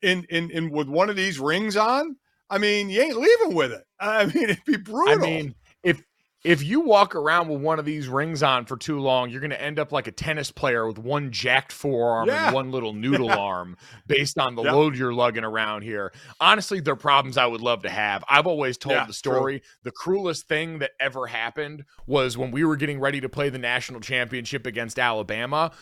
[0.00, 2.16] in in in with one of these rings on?
[2.48, 3.84] I mean, you ain't leaving with it.
[4.00, 5.12] I mean, it'd be brutal.
[5.12, 5.54] I mean,
[6.46, 9.56] if you walk around with one of these rings on for too long, you're gonna
[9.56, 12.46] end up like a tennis player with one jacked forearm Yeah.
[12.46, 14.72] and one little noodle arm, based on the Yep.
[14.72, 16.12] load you're lugging around here.
[16.40, 18.22] Honestly, they're problems I would love to have.
[18.28, 19.12] I've always told Yeah, the true.
[19.14, 19.62] story.
[19.82, 23.58] The cruelest thing that ever happened was when we were getting ready to play the
[23.58, 25.72] national championship against Alabama.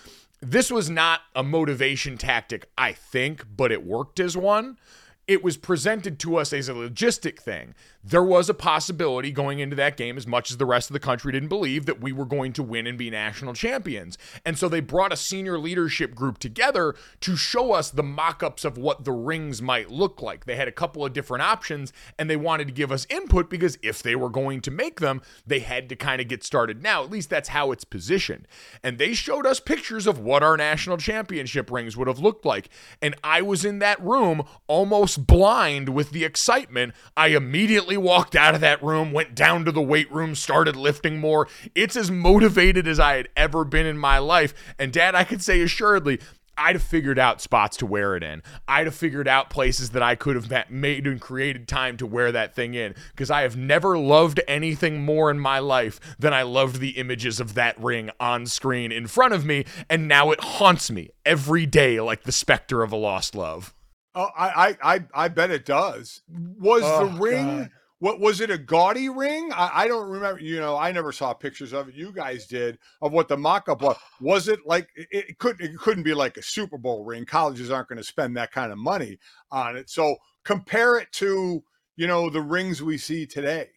[0.40, 4.78] This was not a motivation tactic, I think, but it worked as one
[5.26, 7.74] it was presented to us as a logistic thing.
[8.06, 11.00] There was a possibility going into that game, as much as the rest of the
[11.00, 14.18] country didn't believe, that we were going to win and be national champions.
[14.44, 18.64] And so they brought a senior leadership group together to show us the mock ups
[18.64, 20.44] of what the rings might look like.
[20.44, 23.78] They had a couple of different options and they wanted to give us input because
[23.82, 27.02] if they were going to make them, they had to kind of get started now.
[27.02, 28.46] At least that's how it's positioned.
[28.82, 32.68] And they showed us pictures of what our national championship rings would have looked like.
[33.00, 36.92] And I was in that room almost blind with the excitement.
[37.16, 41.18] I immediately walked out of that room, went down to the weight room, started lifting
[41.18, 41.48] more.
[41.74, 44.54] It's as motivated as I had ever been in my life.
[44.78, 46.20] And dad, I could say assuredly,
[46.56, 48.40] I'd have figured out spots to wear it in.
[48.68, 52.06] I'd have figured out places that I could have ma- made and created time to
[52.06, 56.32] wear that thing in because I have never loved anything more in my life than
[56.32, 59.64] I loved the images of that ring on screen in front of me.
[59.90, 63.74] And now it haunts me every day like the specter of a lost love.
[64.14, 66.22] Oh, I, I, I, I bet it does.
[66.28, 67.46] Was Oh, the ring?
[67.62, 67.70] God.
[68.04, 68.50] What was it?
[68.50, 69.50] A gaudy ring?
[69.54, 70.38] I, I don't remember.
[70.38, 71.94] You know, I never saw pictures of it.
[71.94, 73.96] You guys did of what the mock-up was.
[74.20, 77.24] Was it like it, it could it couldn't be like a Super Bowl ring?
[77.24, 79.16] Colleges aren't going to spend that kind of money
[79.50, 79.88] on it.
[79.88, 81.64] So compare it to
[81.96, 83.68] you know the rings we see today.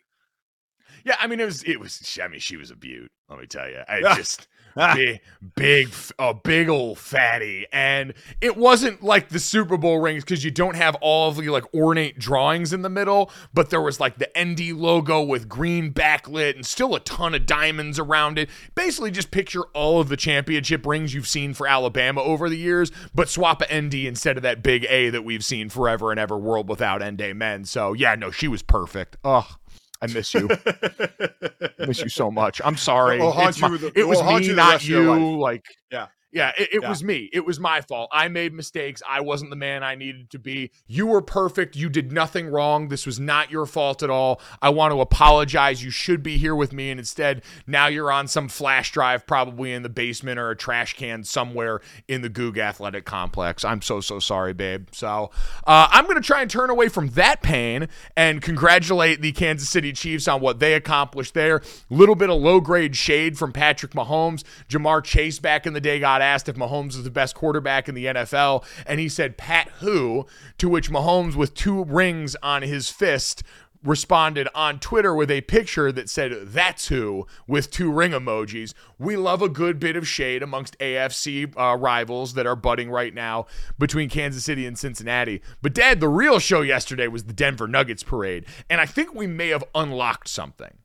[1.05, 3.47] Yeah, I mean it was it was I mean she was a beaut, let me
[3.47, 3.79] tell you.
[3.87, 4.93] I just Ah.
[4.95, 5.19] big
[5.55, 10.43] big f- a big old fatty and it wasn't like the Super Bowl rings cuz
[10.43, 13.99] you don't have all of the like ornate drawings in the middle, but there was
[13.99, 18.49] like the ND logo with green backlit and still a ton of diamonds around it.
[18.75, 22.91] Basically just picture all of the championship rings you've seen for Alabama over the years,
[23.15, 26.37] but swap a ND instead of that big A that we've seen forever and ever
[26.37, 27.65] world without ND men.
[27.65, 29.17] So, yeah, no, she was perfect.
[29.23, 29.55] Oh,
[30.01, 30.47] I miss you.
[30.51, 32.61] I miss you so much.
[32.63, 33.17] I'm sorry.
[33.17, 35.17] It will haunt It's my- you the- it it was me, not rest of your
[35.17, 35.39] you.
[35.39, 36.07] Like, Yeah.
[36.37, 36.89] Yeah, it, it Yeah.
[36.89, 37.29] was me.
[37.33, 38.09] It was my fault.
[38.13, 39.01] I made mistakes.
[39.07, 40.71] I wasn't the man I needed to be.
[40.85, 41.75] You were perfect.
[41.75, 42.89] You did nothing wrong.
[42.89, 44.39] This was not your fault at all.
[44.61, 45.83] I want to apologize.
[45.83, 46.91] You should be here with me.
[46.91, 50.93] And instead, now you're on some flash drive, probably in the basement or a trash
[50.95, 53.65] can somewhere in the Gug Athletic Complex.
[53.65, 54.87] I'm so, so sorry, babe.
[54.91, 55.31] So
[55.65, 59.69] uh, I'm going to try and turn away from that pain and congratulate the Kansas
[59.69, 61.57] City Chiefs on what they accomplished there.
[61.57, 64.43] A little bit of low grade shade from Patrick Mahomes.
[64.69, 67.95] Ja'Marr Chase back in the day got asked if Mahomes is the best quarterback in
[67.95, 70.25] the NFL, and he said, Pat who?
[70.57, 73.43] To which Mahomes, with two rings on his fist,
[73.83, 78.73] responded on Twitter with a picture that said, That's who, with two ring emojis.
[78.99, 83.13] We love a good bit of shade amongst AFC uh, rivals that are budding right
[83.13, 83.45] now
[83.79, 85.41] between Kansas City and Cincinnati.
[85.61, 89.27] But, Dad, the real show yesterday was the Denver Nuggets parade, and I think we
[89.27, 90.77] may have unlocked something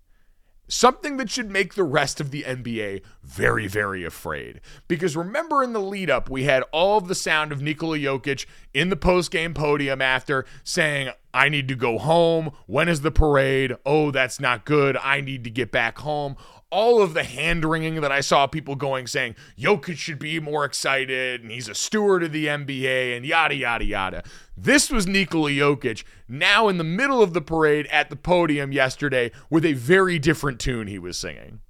[0.73, 4.61] something that should make the rest of the NBA very, very afraid.
[4.89, 8.47] Because remember in the lead up, we had all of the sound of Nikola Jokic
[8.73, 12.53] in the post game podium after saying, I need to go home.
[12.67, 13.75] When is the parade?
[13.85, 14.97] Oh, that's not good.
[14.97, 16.37] I need to get back home.
[16.73, 20.65] All of the hand wringing that I saw people going saying Jokic should be more
[20.65, 24.23] excited and he's a steward of the NBA and yada, yada, yada.
[24.57, 29.33] This was Nikola Jokic now in the middle of the parade at the podium yesterday
[29.51, 31.61] with a very different tune he was singing.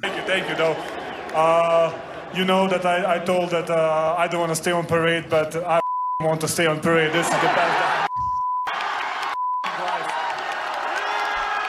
[0.00, 0.72] Thank you, thank you, though.
[1.32, 1.96] Uh,
[2.34, 5.26] you know that I, I told that uh, I don't want to stay on parade,
[5.30, 5.80] but I
[6.20, 7.12] want to stay on parade.
[7.12, 8.08] This is the best.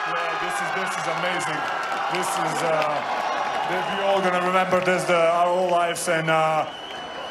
[0.09, 1.72] Yeah, this is this is amazing.
[2.13, 6.29] This is uh, we all gonna remember this the, our whole lives and.
[6.29, 6.69] Uh,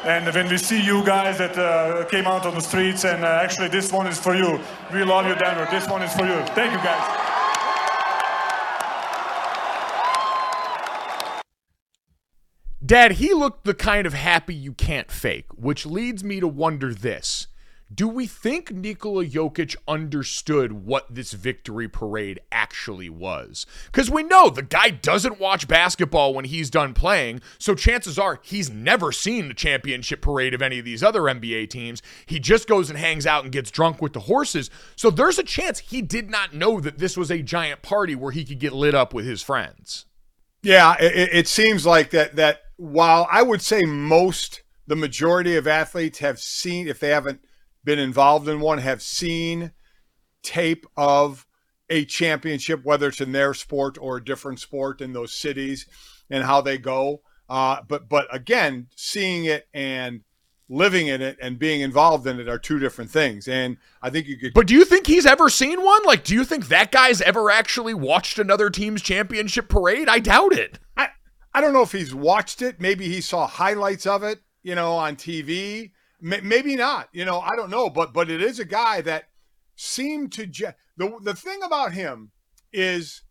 [0.05, 3.39] and when we see you guys that uh, came out on the streets, and uh,
[3.41, 4.59] actually this one is for you.
[4.91, 5.65] We love you, Denver.
[5.71, 6.45] This one is for you.
[6.47, 7.23] Thank you, guys.
[12.85, 16.93] Dad, he looked the kind of happy you can't fake, which leads me to wonder
[16.93, 17.47] this.
[17.93, 23.65] Do we think Nikola Jokic understood what this victory parade actually was?
[23.87, 28.39] Because we know the guy doesn't watch basketball when he's done playing, so chances are
[28.41, 32.01] he's never seen the championship parade of any of these other NBA teams.
[32.25, 34.69] He just goes and hangs out and gets drunk with the horses.
[34.95, 38.31] So there's a chance he did not know that this was a giant party where
[38.31, 40.05] he could get lit up with his friends.
[40.61, 42.37] Yeah, it, it seems like that.
[42.37, 47.41] That while I would say most, the majority of athletes have seen, if they haven't
[47.83, 49.71] been involved in one, have seen
[50.41, 51.45] tape of
[51.89, 55.85] a championship, whether it's in their sport or a different sport in those cities,
[56.29, 57.21] and how they go.
[57.49, 60.21] Uh, but but again, seeing it and
[60.69, 63.47] living in it and being involved in it are two different things.
[63.47, 64.53] And I think you could.
[64.53, 66.03] But do you think he's ever seen one?
[66.05, 70.09] Like, do you think that guy's ever actually watched another team's championship parade?
[70.09, 70.79] I doubt it.
[70.97, 71.09] I,
[71.53, 72.79] I don't know if he's watched it.
[72.79, 75.91] Maybe he saw highlights of it, you know, on TV.
[76.23, 77.09] Maybe not.
[77.11, 77.89] You know, I don't know.
[77.89, 79.25] But but it is a guy that
[79.75, 80.45] seemed to
[80.97, 82.31] the the thing about him
[82.71, 83.21] is.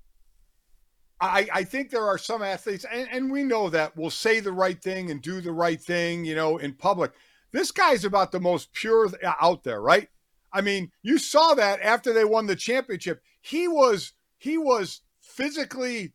[1.21, 4.51] I, I think there are some athletes, and, and we know that will say the
[4.51, 7.13] right thing and do the right thing, you know, in public.
[7.53, 10.09] This guy's about the most pure uh, out there, right?
[10.53, 13.23] I mean, you saw that after they won the championship.
[13.41, 16.13] He was he was physically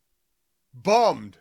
[0.74, 1.38] bummed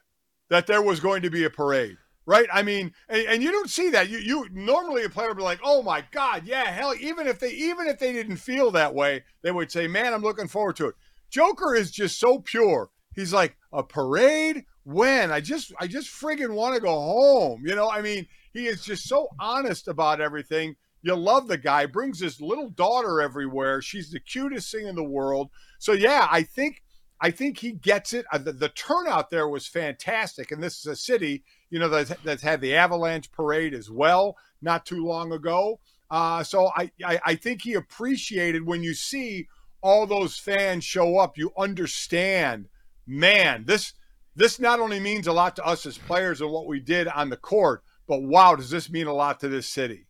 [0.49, 2.47] that there was going to be a parade, right?
[2.53, 4.09] I mean, and, and you don't see that.
[4.09, 6.93] You you normally a player would be like, oh my god, yeah, hell.
[6.99, 10.21] Even if they even if they didn't feel that way, they would say, man, I'm
[10.21, 10.95] looking forward to it.
[11.31, 12.91] Joker is just so pure.
[13.15, 17.63] He's like a parade when I just I just friggin' want to go home.
[17.65, 20.75] You know, I mean, he is just so honest about everything.
[21.01, 21.85] You love the guy.
[21.85, 23.81] Brings his little daughter everywhere.
[23.81, 25.49] She's the cutest thing in the world.
[25.79, 26.83] So yeah, I think
[27.21, 28.25] I think he gets it.
[28.31, 32.13] Uh, the, the turnout there was fantastic, and this is a city you know that's,
[32.23, 35.79] that's had the Avalanche parade as well not too long ago.
[36.09, 39.47] Uh, so I, I I think he appreciated when you see
[39.81, 41.37] all those fans show up.
[41.37, 42.67] You understand,
[43.05, 43.65] man.
[43.65, 43.93] This
[44.35, 47.29] this not only means a lot to us as players and what we did on
[47.29, 50.05] the court, but wow, does this mean a lot to this city?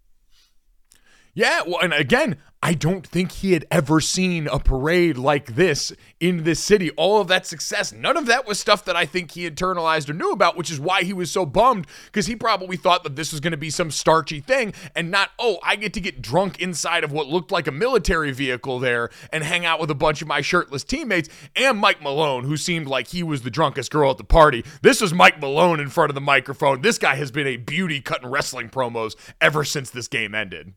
[1.37, 5.93] Yeah, well, and again, I don't think he had ever seen a parade like this
[6.19, 6.89] in this city.
[6.97, 10.13] All of that success, none of that was stuff that I think he internalized or
[10.13, 13.31] knew about, which is why he was so bummed because he probably thought that this
[13.31, 16.59] was going to be some starchy thing and not, oh, I get to get drunk
[16.59, 20.23] inside of what looked like a military vehicle there and hang out with a bunch
[20.23, 24.09] of my shirtless teammates and Mike Malone, who seemed like he was the drunkest girl
[24.09, 24.65] at the party.
[24.81, 26.81] This was Mike Malone in front of the microphone.
[26.81, 30.73] This guy has been a beauty cutting wrestling promos ever since this game ended.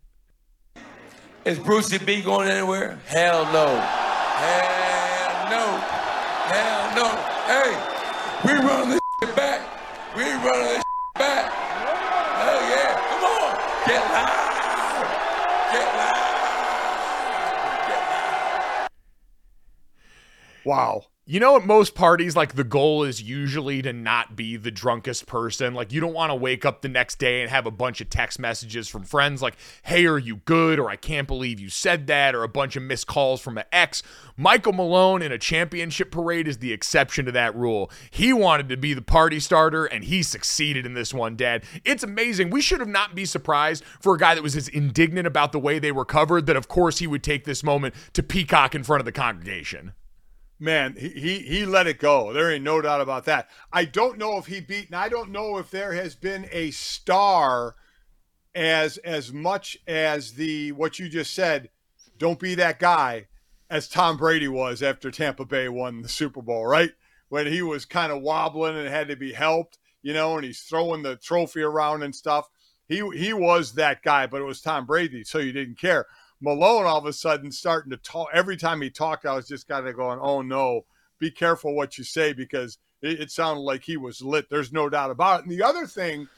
[1.43, 2.99] Is Brucey B going anywhere?
[3.07, 3.81] Hell no.
[3.81, 5.81] Hell no.
[6.53, 7.09] Hell no.
[7.49, 7.73] Hey,
[8.45, 9.61] we run this shit back.
[10.15, 11.51] We run this shit back.
[11.51, 12.93] Hell yeah.
[13.09, 13.57] Come on.
[13.87, 14.37] Get loud.
[15.73, 16.29] Get loud.
[17.89, 18.89] Get loud.
[20.67, 21.05] Wow.
[21.31, 25.27] You know, at most parties, like the goal is usually to not be the drunkest
[25.27, 25.75] person.
[25.75, 28.11] Like, you don't want to wake up the next day and have a bunch of
[28.11, 29.55] text messages from friends like,
[29.85, 30.81] hey, are you good?
[30.81, 32.35] Or I can't believe you said that.
[32.35, 34.03] Or a bunch of missed calls from an ex.
[34.37, 37.93] Michael Malone in a championship parade is the exception to that rule.
[38.11, 41.63] He wanted to be the party starter and he succeeded in this one, Dad.
[41.85, 42.51] It's amazing.
[42.51, 45.61] We should have not be surprised for a guy that was as indignant about the
[45.61, 48.83] way they were covered that, of course, he would take this moment to peacock in
[48.83, 49.93] front of the congregation
[50.61, 52.33] man, he, he he let it go.
[52.33, 53.49] There ain't no doubt about that.
[53.73, 56.71] I don't know if he beat, and I don't know if there has been a
[56.71, 57.75] star
[58.55, 61.71] as as much as the what you just said.
[62.19, 63.29] Don't be that guy,
[63.71, 66.93] as Tom Brady was after Tampa Bay won the Super Bowl, right?
[67.31, 70.61] When he was kind of wobbling and had to be helped, you know, and he's
[70.61, 72.49] throwing the trophy around and stuff.
[72.87, 76.07] He he was that guy, but it was Tom Brady, so you didn't care.
[76.41, 78.29] Malone all of a sudden starting to talk.
[78.33, 80.87] Every time he talked, I was just kind of going, "Oh no,
[81.19, 84.49] be careful what you say," because it, it sounded like he was lit.
[84.51, 85.47] There's no doubt about it.
[85.47, 86.29] And the other thing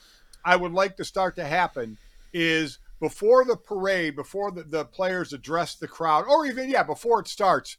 [0.44, 1.98] I would like to start to happen
[2.32, 7.20] is before the parade, before the, the players address the crowd, or even yeah, before
[7.20, 7.76] it starts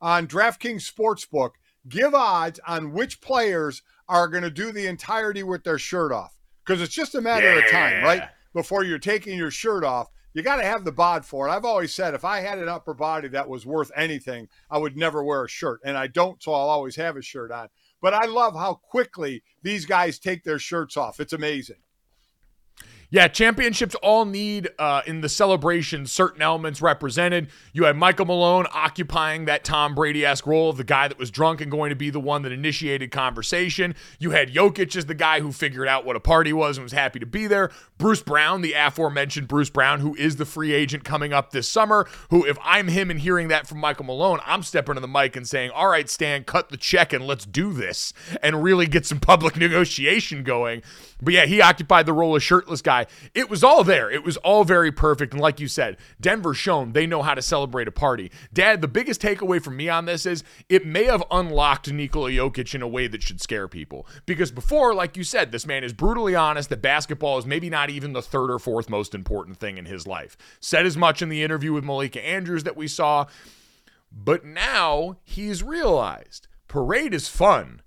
[0.00, 1.52] on DraftKings Sportsbook,
[1.88, 6.36] give odds on which players are going to do the entirety with their shirt off
[6.64, 7.64] because it's just a matter yeah.
[7.64, 8.28] of time, right?
[8.52, 11.50] Before you're taking your shirt off you got to have the bod for it.
[11.50, 14.96] I've always said if I had an upper body that was worth anything, I would
[14.96, 15.80] never wear a shirt.
[15.84, 17.68] And I don't, so I'll always have a shirt on.
[18.00, 21.20] But I love how quickly these guys take their shirts off.
[21.20, 21.76] It's amazing.
[23.12, 27.50] Yeah, championships all need uh, in the celebration certain elements represented.
[27.74, 31.30] You had Michael Malone occupying that Tom Brady esque role of the guy that was
[31.30, 33.94] drunk and going to be the one that initiated conversation.
[34.18, 36.92] You had Jokic as the guy who figured out what a party was and was
[36.92, 37.70] happy to be there.
[38.02, 42.08] Bruce Brown, the aforementioned Bruce Brown, who is the free agent coming up this summer,
[42.30, 45.36] who, if I'm him and hearing that from Michael Malone, I'm stepping to the mic
[45.36, 49.06] and saying, All right, Stan, cut the check and let's do this and really get
[49.06, 50.82] some public negotiation going.
[51.22, 53.06] But yeah, he occupied the role of shirtless guy.
[53.32, 54.10] It was all there.
[54.10, 55.32] It was all very perfect.
[55.32, 58.32] And like you said, Denver shown they know how to celebrate a party.
[58.52, 62.74] Dad, the biggest takeaway from me on this is it may have unlocked Nikola Jokic
[62.74, 64.08] in a way that should scare people.
[64.26, 67.91] Because before, like you said, this man is brutally honest that basketball is maybe not
[67.92, 70.36] even the third or fourth most important thing in his life.
[70.60, 73.26] Said as much in the interview with Malika Andrews that we saw.
[74.10, 77.81] But now he's realized parade is fun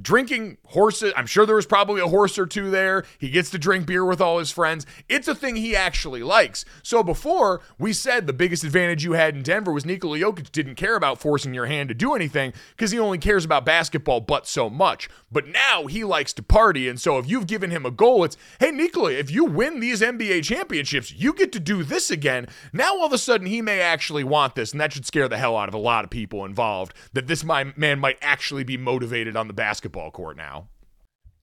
[0.00, 1.12] drinking horses.
[1.16, 3.04] I'm sure there was probably a horse or two there.
[3.18, 4.86] He gets to drink beer with all his friends.
[5.08, 6.64] It's a thing he actually likes.
[6.82, 10.76] So before we said the biggest advantage you had in Denver was Nikola Jokic didn't
[10.76, 14.46] care about forcing your hand to do anything because he only cares about basketball but
[14.46, 15.08] so much.
[15.32, 16.88] But now he likes to party.
[16.88, 20.00] And so if you've given him a goal, it's hey, Nikola, if you win these
[20.00, 22.46] NBA championships, you get to do this again.
[22.72, 24.72] Now all of a sudden he may actually want this.
[24.72, 27.42] And that should scare the hell out of a lot of people involved that this
[27.42, 30.68] my man might actually be motivated on the basketball basketball court now.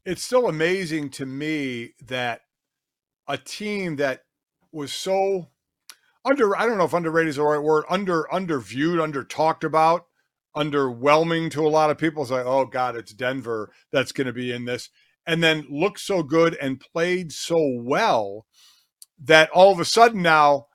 [0.06, 2.42] It's still amazing to me that
[3.28, 4.22] a team that
[4.72, 5.50] was so
[6.24, 10.06] under I don't know if underrated is the right word, under underviewed, under talked about,
[10.56, 12.22] underwhelming to a lot of people.
[12.22, 14.90] It's like, oh God, it's Denver that's going to be in this.
[15.26, 18.46] And then looked so good and played so well
[19.20, 20.68] that all of a sudden now,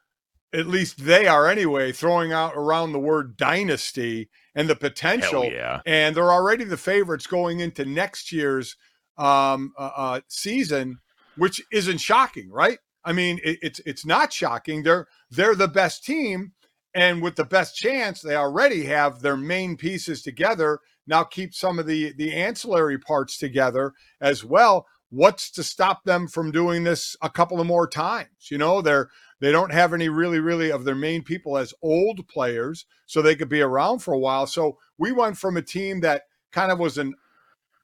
[0.52, 5.44] at least they are anyway, throwing out around the word dynasty and the potential.
[5.44, 5.80] Yeah.
[5.86, 8.76] And they're already the favorites going into next year's
[9.16, 10.98] um, uh, uh, season,
[11.36, 12.78] which isn't shocking, right?
[13.04, 14.82] I mean, it, it's it's not shocking.
[14.82, 16.52] They're they're the best team,
[16.94, 20.80] and with the best chance, they already have their main pieces together.
[21.06, 24.86] Now keep some of the the ancillary parts together as well.
[25.10, 28.48] What's to stop them from doing this a couple of more times?
[28.50, 29.10] You know, they're
[29.40, 33.34] they don't have any really, really of their main people as old players, so they
[33.34, 34.46] could be around for a while.
[34.46, 36.22] So we went from a team that
[36.52, 37.14] kind of was an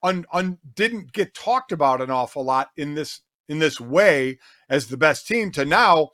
[0.02, 4.38] un, un, didn't get talked about an awful lot in this in this way
[4.68, 6.10] as the best team to now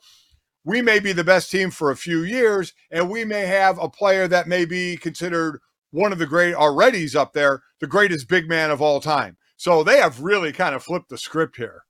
[0.65, 3.89] we may be the best team for a few years and we may have a
[3.89, 5.59] player that may be considered
[5.91, 9.83] one of the great already's up there the greatest big man of all time so
[9.83, 11.83] they have really kind of flipped the script here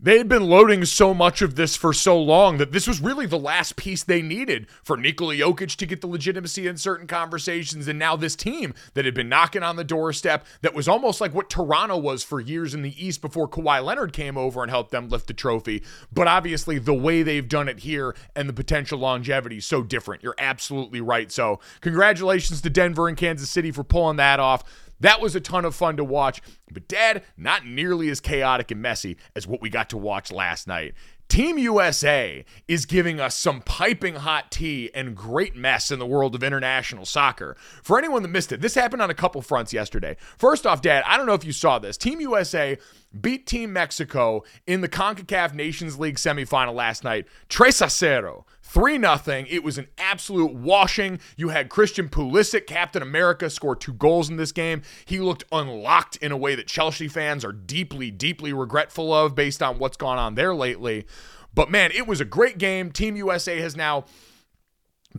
[0.00, 3.26] they had been loading so much of this for so long that this was really
[3.26, 7.86] the last piece they needed for Nikola Jokic to get the legitimacy in certain conversations.
[7.86, 11.32] And now this team that had been knocking on the doorstep, that was almost like
[11.32, 14.90] what Toronto was for years in the East before Kawhi Leonard came over and helped
[14.90, 15.82] them lift the trophy.
[16.12, 20.22] But obviously, the way they've done it here and the potential longevity is so different.
[20.22, 21.30] You're absolutely right.
[21.30, 24.64] So, congratulations to Denver and Kansas City for pulling that off.
[25.00, 26.40] That was a ton of fun to watch,
[26.70, 30.66] but Dad, not nearly as chaotic and messy as what we got to watch last
[30.66, 30.94] night.
[31.28, 36.34] Team USA is giving us some piping hot tea and great mess in the world
[36.34, 37.56] of international soccer.
[37.82, 40.16] For anyone that missed it, this happened on a couple fronts yesterday.
[40.36, 41.96] First off, Dad, I don't know if you saw this.
[41.96, 42.78] Team USA
[43.20, 47.26] beat Team Mexico in the CONCACAF Nations League semifinal last night.
[47.48, 48.44] Tres a cero.
[48.74, 49.44] 3 0.
[49.48, 51.20] It was an absolute washing.
[51.36, 54.82] You had Christian Pulisic, Captain America, score two goals in this game.
[55.04, 59.62] He looked unlocked in a way that Chelsea fans are deeply, deeply regretful of based
[59.62, 61.06] on what's gone on there lately.
[61.54, 62.90] But man, it was a great game.
[62.90, 64.06] Team USA has now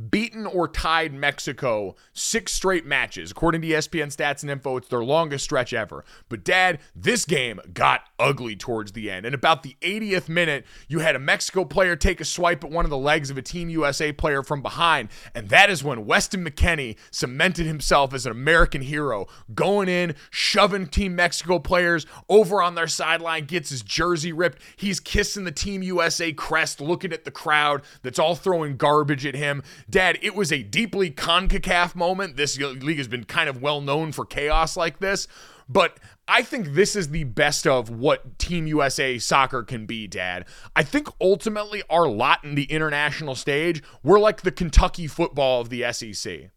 [0.10, 3.32] beaten or tied Mexico six straight matches.
[3.32, 6.04] According to ESPN stats and info, it's their longest stretch ever.
[6.30, 9.26] But, Dad, this game got ugly towards the end.
[9.26, 12.86] And about the 80th minute, you had a Mexico player take a swipe at one
[12.86, 15.10] of the legs of a Team USA player from behind.
[15.34, 20.88] And that is when Weston McKennie cemented himself as an American hero, going in, shoving
[20.88, 24.62] Team Mexico players over on their sideline, gets his jersey ripped.
[24.76, 29.36] He's kissing the Team USA crest, looking at the crowd that's all throwing garbage at
[29.36, 29.64] him.
[29.90, 32.38] Dad, it was a deeply CONCACAF moment.
[32.38, 35.28] This league has been kind of well known for chaos like this,
[35.70, 40.46] but I think this is the best of what Team USA soccer can be, Dad.
[40.76, 45.70] I think ultimately our lot in the international stage, we're like the Kentucky football of
[45.70, 46.50] the SEC.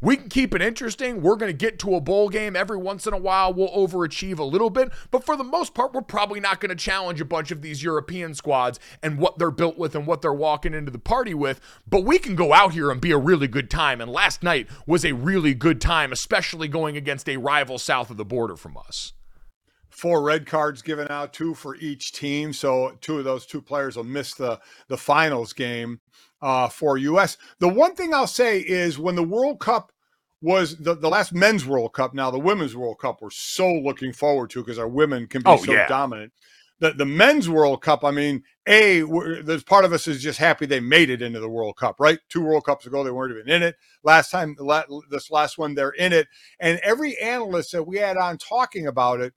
[0.00, 1.22] We can keep it interesting.
[1.22, 3.52] We're going to get to a bowl game every once in a while.
[3.52, 6.76] We'll overachieve a little bit, but for the most part, we're probably not going to
[6.76, 10.32] challenge a bunch of these European squads and what they're built with and what they're
[10.32, 11.60] walking into the party with.
[11.88, 14.00] But we can go out here and be a really good time.
[14.00, 18.16] And last night was a really good time, especially going against a rival south of
[18.16, 19.12] the border from us
[19.96, 22.52] four red cards given out, two for each team.
[22.52, 26.00] So two of those two players will miss the the finals game
[26.42, 27.36] uh, for US.
[27.58, 29.92] The one thing I'll say is when the World Cup
[30.42, 34.12] was the, the last men's World Cup, now the women's World Cup, we're so looking
[34.12, 35.86] forward to because our women can be Oh, so yeah.
[35.88, 36.32] dominant.
[36.78, 39.00] The, the men's World Cup, I mean, A,
[39.42, 42.18] there's part of us is just happy they made it into the World Cup, right?
[42.28, 43.76] Two World Cups ago, they weren't even in it.
[44.04, 44.54] Last time,
[45.10, 46.28] this last one, they're in it.
[46.60, 49.32] And every analyst that we had on talking about it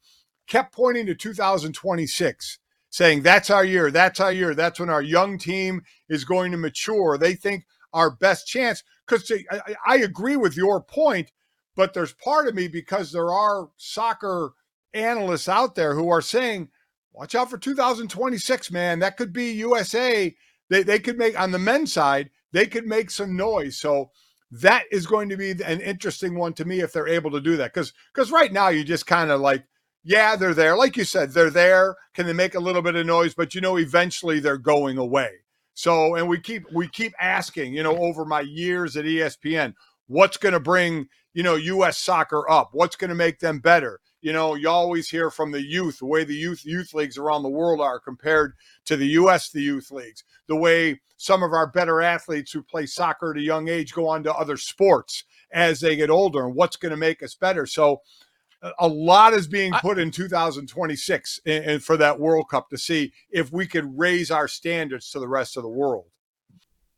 [0.47, 2.59] kept pointing to 2026,
[2.89, 6.57] saying that's our year, that's our year, that's when our young team is going to
[6.57, 7.17] mature.
[7.17, 11.31] They think our best chance, because I, I- agree with your point,
[11.75, 14.53] but there's part of me because there are soccer
[14.93, 16.69] analysts out there who are saying,
[17.13, 18.99] watch out for 2026, man.
[18.99, 20.35] That could be USA.
[20.69, 23.77] They, they could make, on the men's side, they could make some noise.
[23.77, 24.11] So
[24.51, 27.57] that is going to be an interesting one to me if they're able to do
[27.57, 27.73] that.
[27.73, 29.63] Because because right now you just kind of like,
[30.03, 30.75] yeah, they're there.
[30.75, 31.95] Like you said, they're there.
[32.13, 33.33] Can they make a little bit of noise?
[33.33, 35.29] But you know, eventually they're going away.
[35.73, 39.73] So, and we keep we keep asking, you know, over my years at ESPN,
[40.07, 41.97] what's going to bring you know U.S.
[41.97, 42.69] soccer up?
[42.73, 43.99] What's going to make them better?
[44.21, 47.43] You know, you always hear from the youth the way the youth youth leagues around
[47.43, 48.53] the world are compared
[48.85, 49.49] to the U.S.
[49.49, 50.23] the youth leagues.
[50.47, 54.07] The way some of our better athletes who play soccer at a young age go
[54.07, 57.65] on to other sports as they get older, and what's going to make us better?
[57.65, 58.01] So,
[58.61, 63.13] a- lot is being put in 2026 and, and for that World Cup to see
[63.29, 66.05] if we could raise our standards to the rest of the world.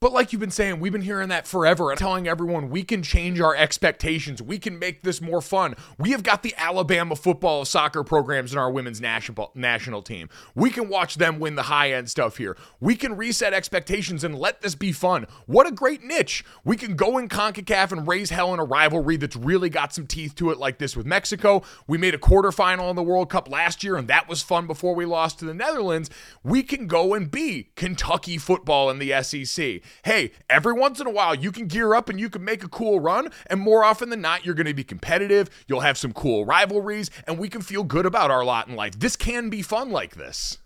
[0.02, 3.04] But like you've been saying, we've been hearing that forever and telling everyone we can
[3.04, 4.42] change our expectations.
[4.42, 5.76] We can make this more fun.
[6.00, 10.28] We have got the Alabama football soccer programs in our women's national national team.
[10.56, 12.58] We can watch them win the high end stuff here.
[12.80, 15.28] We can reset expectations and let this be fun.
[15.46, 16.44] What a great niche.
[16.64, 20.08] We can go in CONCACAF and raise hell in a rivalry that's really got some
[20.08, 21.62] teeth to it like this with Mexico.
[21.86, 24.96] We made a quarterfinal in the World Cup last year and that was fun before
[24.96, 26.10] we lost to the Netherlands.
[26.44, 31.12] We can go and be Kentucky football in the SEC hey, every once in a
[31.12, 33.32] while you can gear up and you can make a cool run.
[33.48, 35.50] And more often than not, you're going to be competitive.
[35.68, 39.00] You'll have some cool rivalries, and we can feel good about our lot in life.
[39.00, 40.60] This can be fun like this.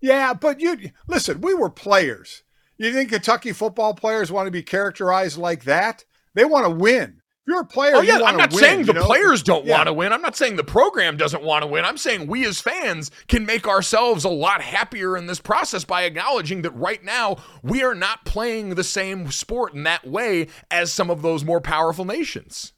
[0.00, 2.42] Yeah, but you listen, we were players.
[2.76, 6.04] You think Kentucky football players want to be characterized like that?
[6.34, 7.22] They want to win.
[7.46, 9.04] If you're a player, Oh, yeah, I'm not win, saying the know?
[9.04, 9.76] players don't Yeah.
[9.76, 10.14] want to win.
[10.14, 11.84] I'm not saying the program doesn't want to win.
[11.84, 16.04] I'm saying we as fans can make ourselves a lot happier in this process by
[16.04, 20.90] acknowledging that right now we are not playing the same sport in that way as
[20.90, 22.72] some of those more powerful nations.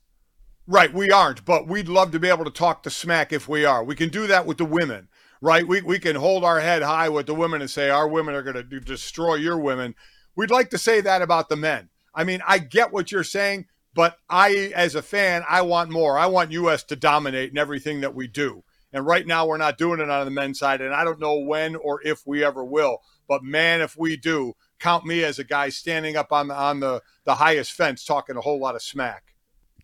[0.67, 3.65] Right, we aren't, but we'd love to be able to talk the smack if we
[3.65, 3.85] are.
[3.85, 5.07] We can do that with the women,
[5.41, 5.65] right?
[5.65, 8.43] We, we can hold our head high with the women and say our women are
[8.43, 9.95] going to destroy your women.
[10.35, 11.89] We'd like to say that about the men.
[12.13, 13.67] I mean, I get what you're saying,
[13.97, 16.19] but I, as a fan, I want more.
[16.19, 16.85] I want U.S.
[16.85, 18.63] to dominate in everything that we do.
[18.93, 21.39] And right now, we're not doing it on the men's side, and I don't know
[21.41, 22.99] when or if we ever will.
[23.27, 26.81] But man, if we do, count me as a guy standing up on the on
[26.81, 29.35] the the highest fence talking a whole lot of smack.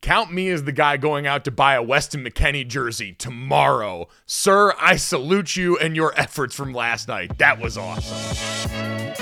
[0.02, 4.08] count me as the guy going out to buy a Weston McKennie jersey tomorrow.
[4.26, 7.38] Sir, I salute you and your efforts from last night.
[7.38, 9.21] That was awesome.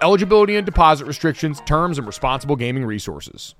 [0.01, 3.55] eligibility and deposit restrictions, terms, and responsible gaming resources.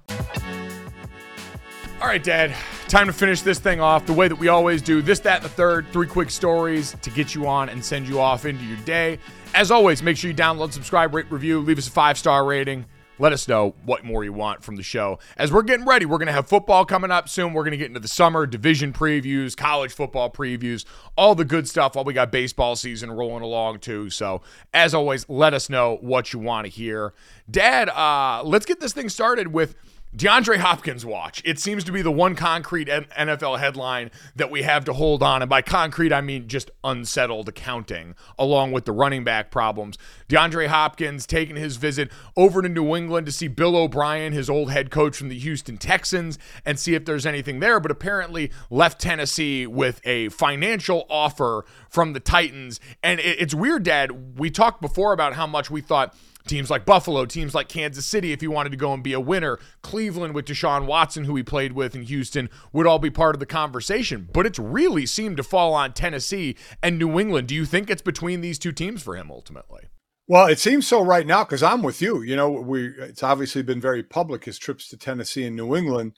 [2.02, 2.56] All right, Dad,
[2.88, 5.04] time to finish this thing off the way that we always do.
[5.04, 8.20] This, that, and the third, three quick stories to get you on and send you
[8.20, 9.20] off into your day.
[9.54, 12.86] As always, make sure you download, subscribe, rate, review, leave us a five star rating.
[13.22, 15.20] Let us know what more you want from the show.
[15.38, 17.54] As we're getting ready, we're going to have football coming up soon.
[17.54, 21.70] We're going to get into the summer division previews, college football previews, all the good
[21.70, 24.10] stuff while we got baseball season rolling along too.
[24.10, 24.42] So,
[24.74, 27.14] as always, let us know what you want to hear.
[27.48, 29.76] Dad, uh, let's get this thing started with
[30.16, 31.42] DeAndre Hopkins watch.
[31.46, 35.42] It seems to be the one concrete NFL headline that we have to hold on.
[35.42, 39.98] And by concrete, I mean just unsettled accounting, along with the running back problems.
[40.28, 44.70] DeAndre Hopkins taking his visit over to New England to see Bill O'Brien, his old
[44.70, 47.80] head coach from the Houston Texans, and see if there's anything there.
[47.80, 52.82] But apparently left Tennessee with a financial offer from the Titans.
[53.02, 54.38] And it's weird, Dad.
[54.38, 56.14] We talked before about how much we thought
[56.48, 59.20] Teams like Buffalo, teams like Kansas City, if he wanted to go and be a
[59.20, 63.36] winner, Cleveland with Deshaun Watson, who he played with in Houston, would all be part
[63.36, 64.30] of the conversation.
[64.32, 67.48] But it's really seemed to fall on Tennessee and New England.
[67.48, 69.90] Do you think it's between these two teams for him ultimately?
[70.28, 72.22] Well, it seems so right now because I'm with you.
[72.22, 76.14] You know, we it's obviously been very public his trips to Tennessee and New England,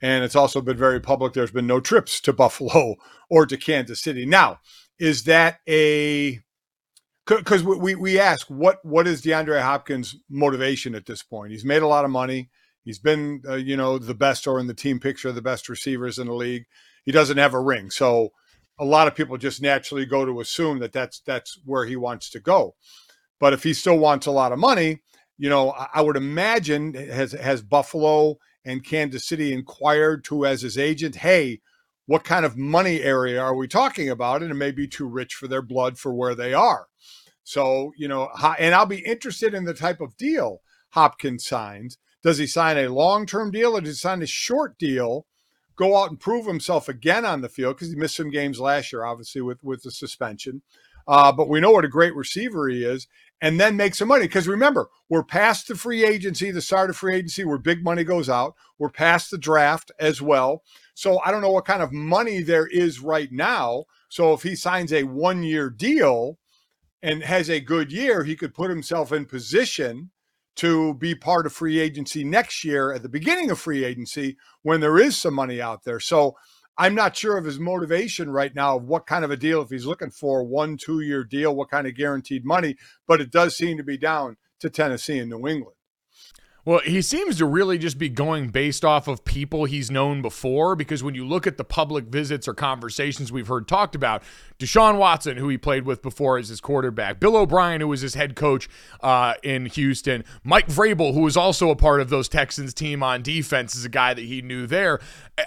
[0.00, 1.32] and it's also been very public.
[1.32, 2.96] There's been no trips to Buffalo
[3.30, 4.26] or to Kansas City.
[4.26, 4.58] Now,
[4.98, 6.40] is that a
[7.26, 11.52] because we we ask what what is DeAndre Hopkins' motivation at this point?
[11.52, 12.50] He's made a lot of money.
[12.84, 16.18] He's been uh, you know the best or in the team picture the best receivers
[16.18, 16.64] in the league.
[17.04, 18.30] He doesn't have a ring, so
[18.78, 22.30] a lot of people just naturally go to assume that that's that's where he wants
[22.30, 22.74] to go.
[23.38, 25.02] But if he still wants a lot of money,
[25.38, 30.62] you know, I, I would imagine has has Buffalo and Kansas City inquired to as
[30.62, 31.60] his agent, hey,
[32.06, 34.42] what kind of money area are we talking about?
[34.42, 36.86] And it may be too rich for their blood for where they are.
[37.44, 38.28] So, you know,
[38.58, 41.98] and I'll be interested in the type of deal Hopkins signs.
[42.22, 45.26] Does he sign a long term deal or does he sign a short deal?
[45.74, 48.92] Go out and prove himself again on the field because he missed some games last
[48.92, 50.62] year, obviously, with, with the suspension.
[51.08, 53.08] Uh, but we know what a great receiver he is,
[53.40, 54.26] and then make some money.
[54.26, 58.04] Because remember, we're past the free agency, the start of free agency where big money
[58.04, 58.54] goes out.
[58.78, 60.62] We're past the draft as well.
[60.94, 63.84] So I don't know what kind of money there is right now.
[64.08, 66.38] So if he signs a one year deal,
[67.02, 70.10] and has a good year, he could put himself in position
[70.56, 74.80] to be part of free agency next year at the beginning of free agency when
[74.80, 75.98] there is some money out there.
[75.98, 76.36] So
[76.78, 79.70] I'm not sure of his motivation right now of what kind of a deal, if
[79.70, 82.76] he's looking for one, two year deal, what kind of guaranteed money,
[83.06, 85.76] but it does seem to be down to Tennessee and New England.
[86.64, 90.76] Well, he seems to really just be going based off of people he's known before
[90.76, 94.22] because when you look at the public visits or conversations we've heard talked about,
[94.60, 98.14] Deshaun Watson, who he played with before as his quarterback, Bill O'Brien, who was his
[98.14, 98.68] head coach
[99.00, 103.22] uh, in Houston, Mike Vrabel, who was also a part of those Texans team on
[103.22, 105.00] defense, is a guy that he knew there.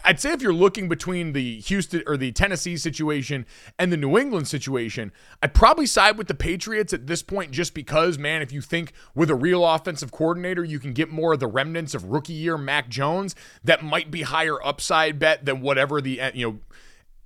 [0.04, 3.46] I'd say if you're looking between the Houston or the Tennessee situation
[3.80, 7.74] and the New England situation, I'd probably side with the Patriots at this point just
[7.74, 11.40] because, man, if you think with a real offensive coordinator, you can get more of
[11.40, 16.02] the remnants of rookie year Mac Jones, that might be higher upside bet than whatever
[16.02, 16.60] the, you know,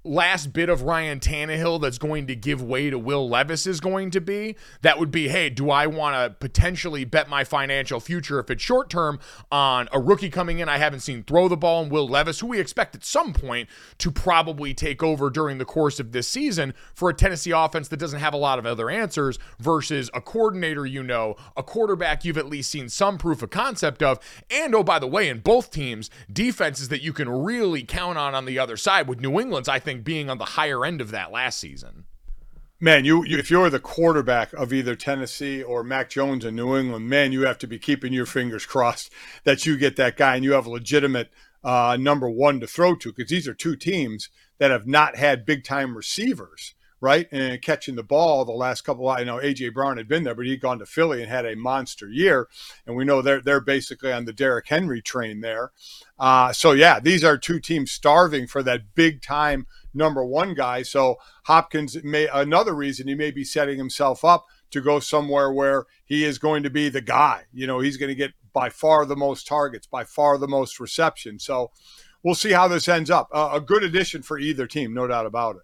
[0.04, 4.12] last bit of Ryan Tannehill that's going to give way to Will Levis is going
[4.12, 4.56] to be.
[4.82, 8.64] That would be, hey, do I want to potentially bet my financial future if it's
[8.64, 9.20] short term
[9.52, 12.47] on a rookie coming in I haven't seen throw the ball and Will Levis, who
[12.47, 16.74] we expect at some point to probably take over during the course of this season
[16.93, 20.86] for a Tennessee offense that doesn't have a lot of other answers versus a coordinator
[20.86, 24.20] you know, a quarterback you've at least seen some proof of concept of,
[24.50, 28.34] and oh by the way, in both teams, defenses that you can really count on
[28.34, 31.02] on the other side with New England's I think think being on the higher end
[31.02, 32.06] of that last season.
[32.80, 36.78] Man, you, you if you're the quarterback of either Tennessee or Mac Jones in New
[36.78, 39.12] England, man, you have to be keeping your fingers crossed
[39.44, 41.30] that you get that guy and you have a legitimate
[41.64, 44.30] uh, number one to throw to because these are two teams
[44.60, 47.28] that have not had big time receivers right?
[47.32, 49.08] And catching the ball the last couple.
[49.10, 51.56] I know AJ Brown had been there, but he'd gone to Philly and had a
[51.56, 52.48] monster year,
[52.86, 55.72] and we know they're they're basically on the Derrick Henry train there.
[56.18, 60.82] Uh, so yeah, these are two teams starving for that big time number one guy.
[60.84, 65.86] So Hopkins may another reason he may be setting himself up to go somewhere where
[66.06, 67.44] he is going to be the guy.
[67.52, 70.80] You know, he's going to get by far the most targets, by far the most
[70.80, 71.40] reception.
[71.40, 71.72] So
[72.24, 73.30] we'll see how this ends up.
[73.32, 75.64] Uh, a good addition for either team, no doubt about it.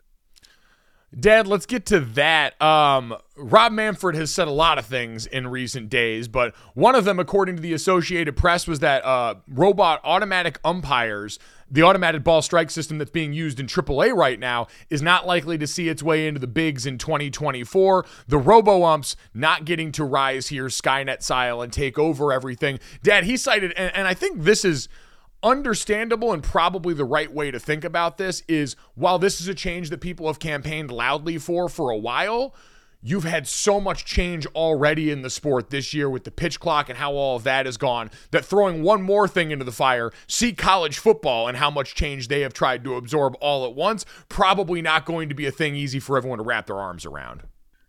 [1.17, 2.61] Dad, let's get to that.
[2.61, 7.05] Um, Rob Manfred has said a lot of things in recent days, but one of
[7.05, 12.41] them, according to the Associated Press, was that uh, robot automatic umpires, the automated ball
[12.41, 16.03] strike system that's being used in AAA right now, is not likely to see its
[16.03, 18.05] way into the bigs in 2024.
[18.27, 22.79] The robo umps not getting to rise here, Skynet style, and take over everything.
[23.03, 24.87] Dad, he cited, and, and I think this is
[25.43, 29.53] understandable and probably the right way to think about this is while this is a
[29.53, 32.55] change that people have campaigned loudly for for a while,
[33.05, 36.89] you've had so much change already in the sport this year with the pitch clock
[36.89, 40.11] and how all of that has gone that throwing one more thing into the fire,
[40.27, 44.05] see college football and how much change they have tried to absorb all at once,
[44.27, 47.43] probably not going to be a thing easy for everyone to wrap their arms around.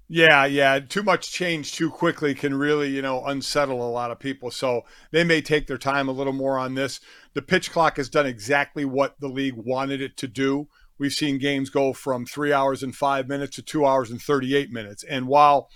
[0.09, 0.79] Yeah, yeah.
[0.79, 4.53] Too much change too quickly can really, you know, unsettle a lot of people.
[4.53, 7.01] So they may take their time a little more on this.
[7.35, 10.69] The pitch clock has done exactly what the league wanted it to do.
[10.99, 14.71] We've seen games go from three hours and five minutes to two hours and 38
[14.71, 15.05] minutes.
[15.05, 15.69] And while,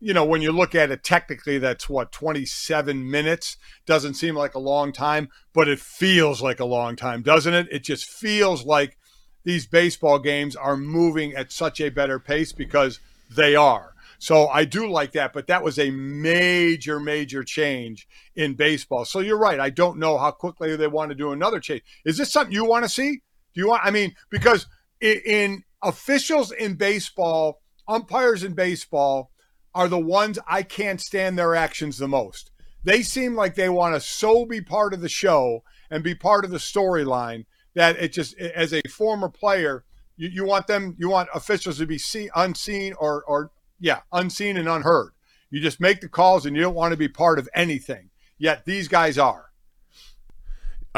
[0.00, 3.56] you know, when you look at it technically, that's what, 27 minutes
[3.86, 7.68] doesn't seem like a long time, but it feels like a long time, doesn't it?
[7.70, 8.98] It just feels like
[9.44, 13.00] these baseball games are moving at such a better pace because
[13.34, 13.94] they are.
[14.18, 19.04] So I do like that, but that was a major, major change in baseball.
[19.04, 19.60] So you're right.
[19.60, 21.82] I don't know how quickly they want to do another change.
[22.04, 23.22] Is this something you want to see?
[23.58, 23.84] Do you want?
[23.84, 24.68] I mean, because
[25.00, 29.32] in, in officials in baseball, umpires in baseball
[29.74, 32.52] are the ones I can't stand their actions the most.
[32.84, 36.44] They seem like they want to so be part of the show and be part
[36.44, 39.84] of the storyline that it just, as a former player,
[40.16, 43.50] you, you want them, you want officials to be seen, unseen or, or,
[43.80, 45.14] yeah, unseen and unheard.
[45.50, 48.10] You just make the calls and you don't want to be part of anything.
[48.38, 49.47] Yet these guys are.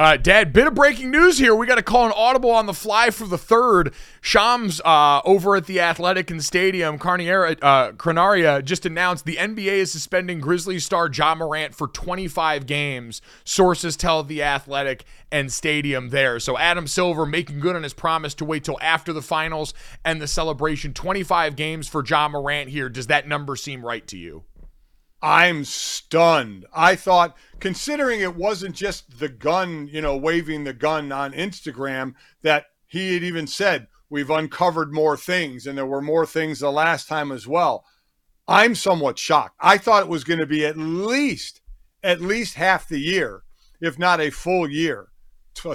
[0.00, 1.54] Uh, Dad, bit of breaking news here.
[1.54, 3.92] We got to call an audible on the fly for the third.
[4.22, 9.92] Shams uh, over at the Athletic and Stadium, Charania, uh, just announced the NBA is
[9.92, 13.20] suspending Grizzlies star Ja Morant for 25 games.
[13.44, 16.40] Sources tell the Athletic and Stadium there.
[16.40, 20.22] So Adam Silver making good on his promise to wait till after the finals and
[20.22, 20.94] the celebration.
[20.94, 22.88] 25 games for Ja Morant here.
[22.88, 24.44] Does that number seem right to you?
[25.22, 26.66] I'm stunned.
[26.72, 32.14] I thought, considering it wasn't just the gun, you know, waving the gun on Instagram,
[32.42, 36.72] that he had even said, we've uncovered more things and there were more things the
[36.72, 37.84] last time as well.
[38.48, 39.56] I'm somewhat shocked.
[39.60, 41.60] I thought it was going to be at least,
[42.02, 43.42] at least half the year,
[43.80, 45.08] if not a full year.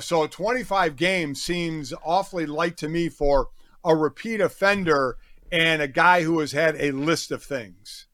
[0.02, 3.50] So 25 games seems awfully light to me for
[3.84, 5.18] a repeat offender
[5.52, 8.08] and a guy who has had a list of things.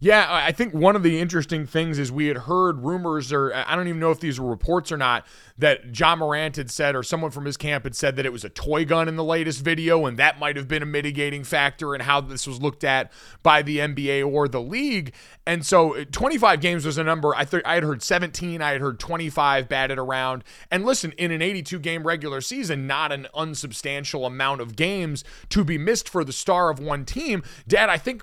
[0.00, 3.74] Yeah, I think one of the interesting things is we had heard rumors, or I
[3.74, 5.26] don't even know if these were reports or not,
[5.58, 8.44] that Ja Morant had said, or someone from his camp had said that it was
[8.44, 11.96] a toy gun in the latest video, and that might have been a mitigating factor
[11.96, 13.10] in how this was looked at
[13.42, 15.14] by the NBA or the league.
[15.48, 17.34] And so uh, 25 games was a number.
[17.34, 20.44] I th- I had heard 17, I had heard 25 batted around.
[20.70, 25.64] And listen, in an 82 game regular season, not an unsubstantial amount of games to
[25.64, 27.42] be missed for the star of one team.
[27.66, 28.22] Dad, I think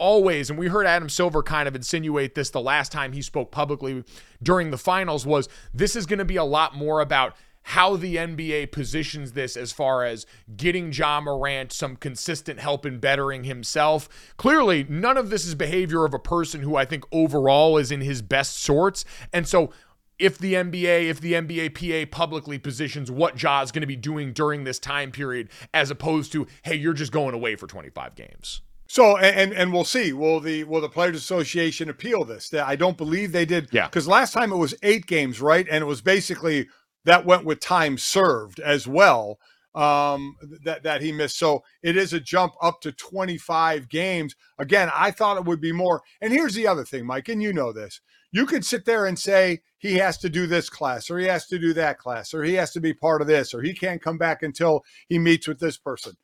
[0.00, 3.52] always, and we heard Adam Silver kind of insinuate this the last time he spoke
[3.52, 4.02] publicly
[4.42, 8.16] during the finals, was this is going to be a lot more about how the
[8.16, 10.26] NBA positions this as far as
[10.56, 14.08] getting Ja Morant some consistent help in bettering himself.
[14.38, 18.00] Clearly, none of this is behavior of a person who I think overall is in
[18.00, 19.04] his best sorts.
[19.32, 19.70] And so
[20.18, 23.96] if the NBA, if the NBA PA publicly positions what Ja is going to be
[23.96, 28.14] doing during this time period, as opposed to, hey, you're just going away for 25
[28.14, 28.62] games.
[28.90, 30.12] So and and we'll see.
[30.12, 32.52] Will the will the Players Association appeal this?
[32.52, 33.68] I don't believe they did.
[33.70, 33.86] Yeah.
[33.86, 35.64] Because last time it was eight games, right?
[35.70, 36.66] And it was basically
[37.04, 39.38] that went with time served as well.
[39.76, 40.34] Um,
[40.64, 41.38] that that he missed.
[41.38, 44.34] So it is a jump up to 25 games.
[44.58, 46.02] Again, I thought it would be more.
[46.20, 48.00] And here's the other thing, Mike, and you know this.
[48.32, 51.46] You could sit there and say he has to do this class, or he has
[51.46, 54.02] to do that class, or he has to be part of this, or he can't
[54.02, 56.16] come back until he meets with this person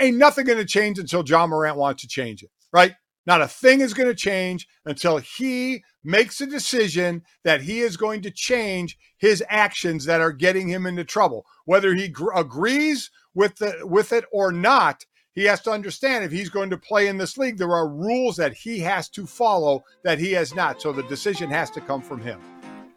[0.00, 2.94] ain't nothing going to change until Ja Morant wants to change it, right?
[3.26, 7.96] Not a thing is going to change until he makes a decision that he is
[7.96, 11.44] going to change his actions that are getting him into trouble.
[11.64, 15.04] Whether he gr- agrees with the with it or not,
[15.34, 18.36] he has to understand if he's going to play in this league, there are rules
[18.36, 20.80] that he has to follow that he has not.
[20.80, 22.40] So the decision has to come from him.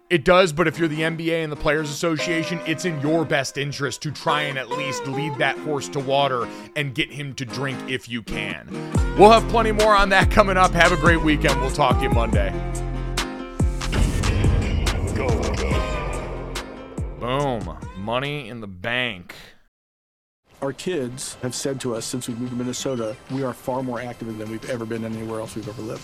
[0.10, 3.58] It does, but if you're the NBA and the Players Association, it's in your best
[3.58, 7.46] interest to try and at least lead that horse to water and get him to
[7.46, 8.68] drink if you can.
[9.18, 10.72] We'll have plenty more on that coming up.
[10.72, 11.60] Have a great weekend.
[11.62, 12.52] We'll talk to you Monday.
[17.20, 17.78] Boom.
[17.98, 19.34] Money in the bank.
[20.62, 24.02] Our kids have said to us since we moved to Minnesota, we are far more
[24.02, 26.04] active than we've ever been anywhere else we've ever lived.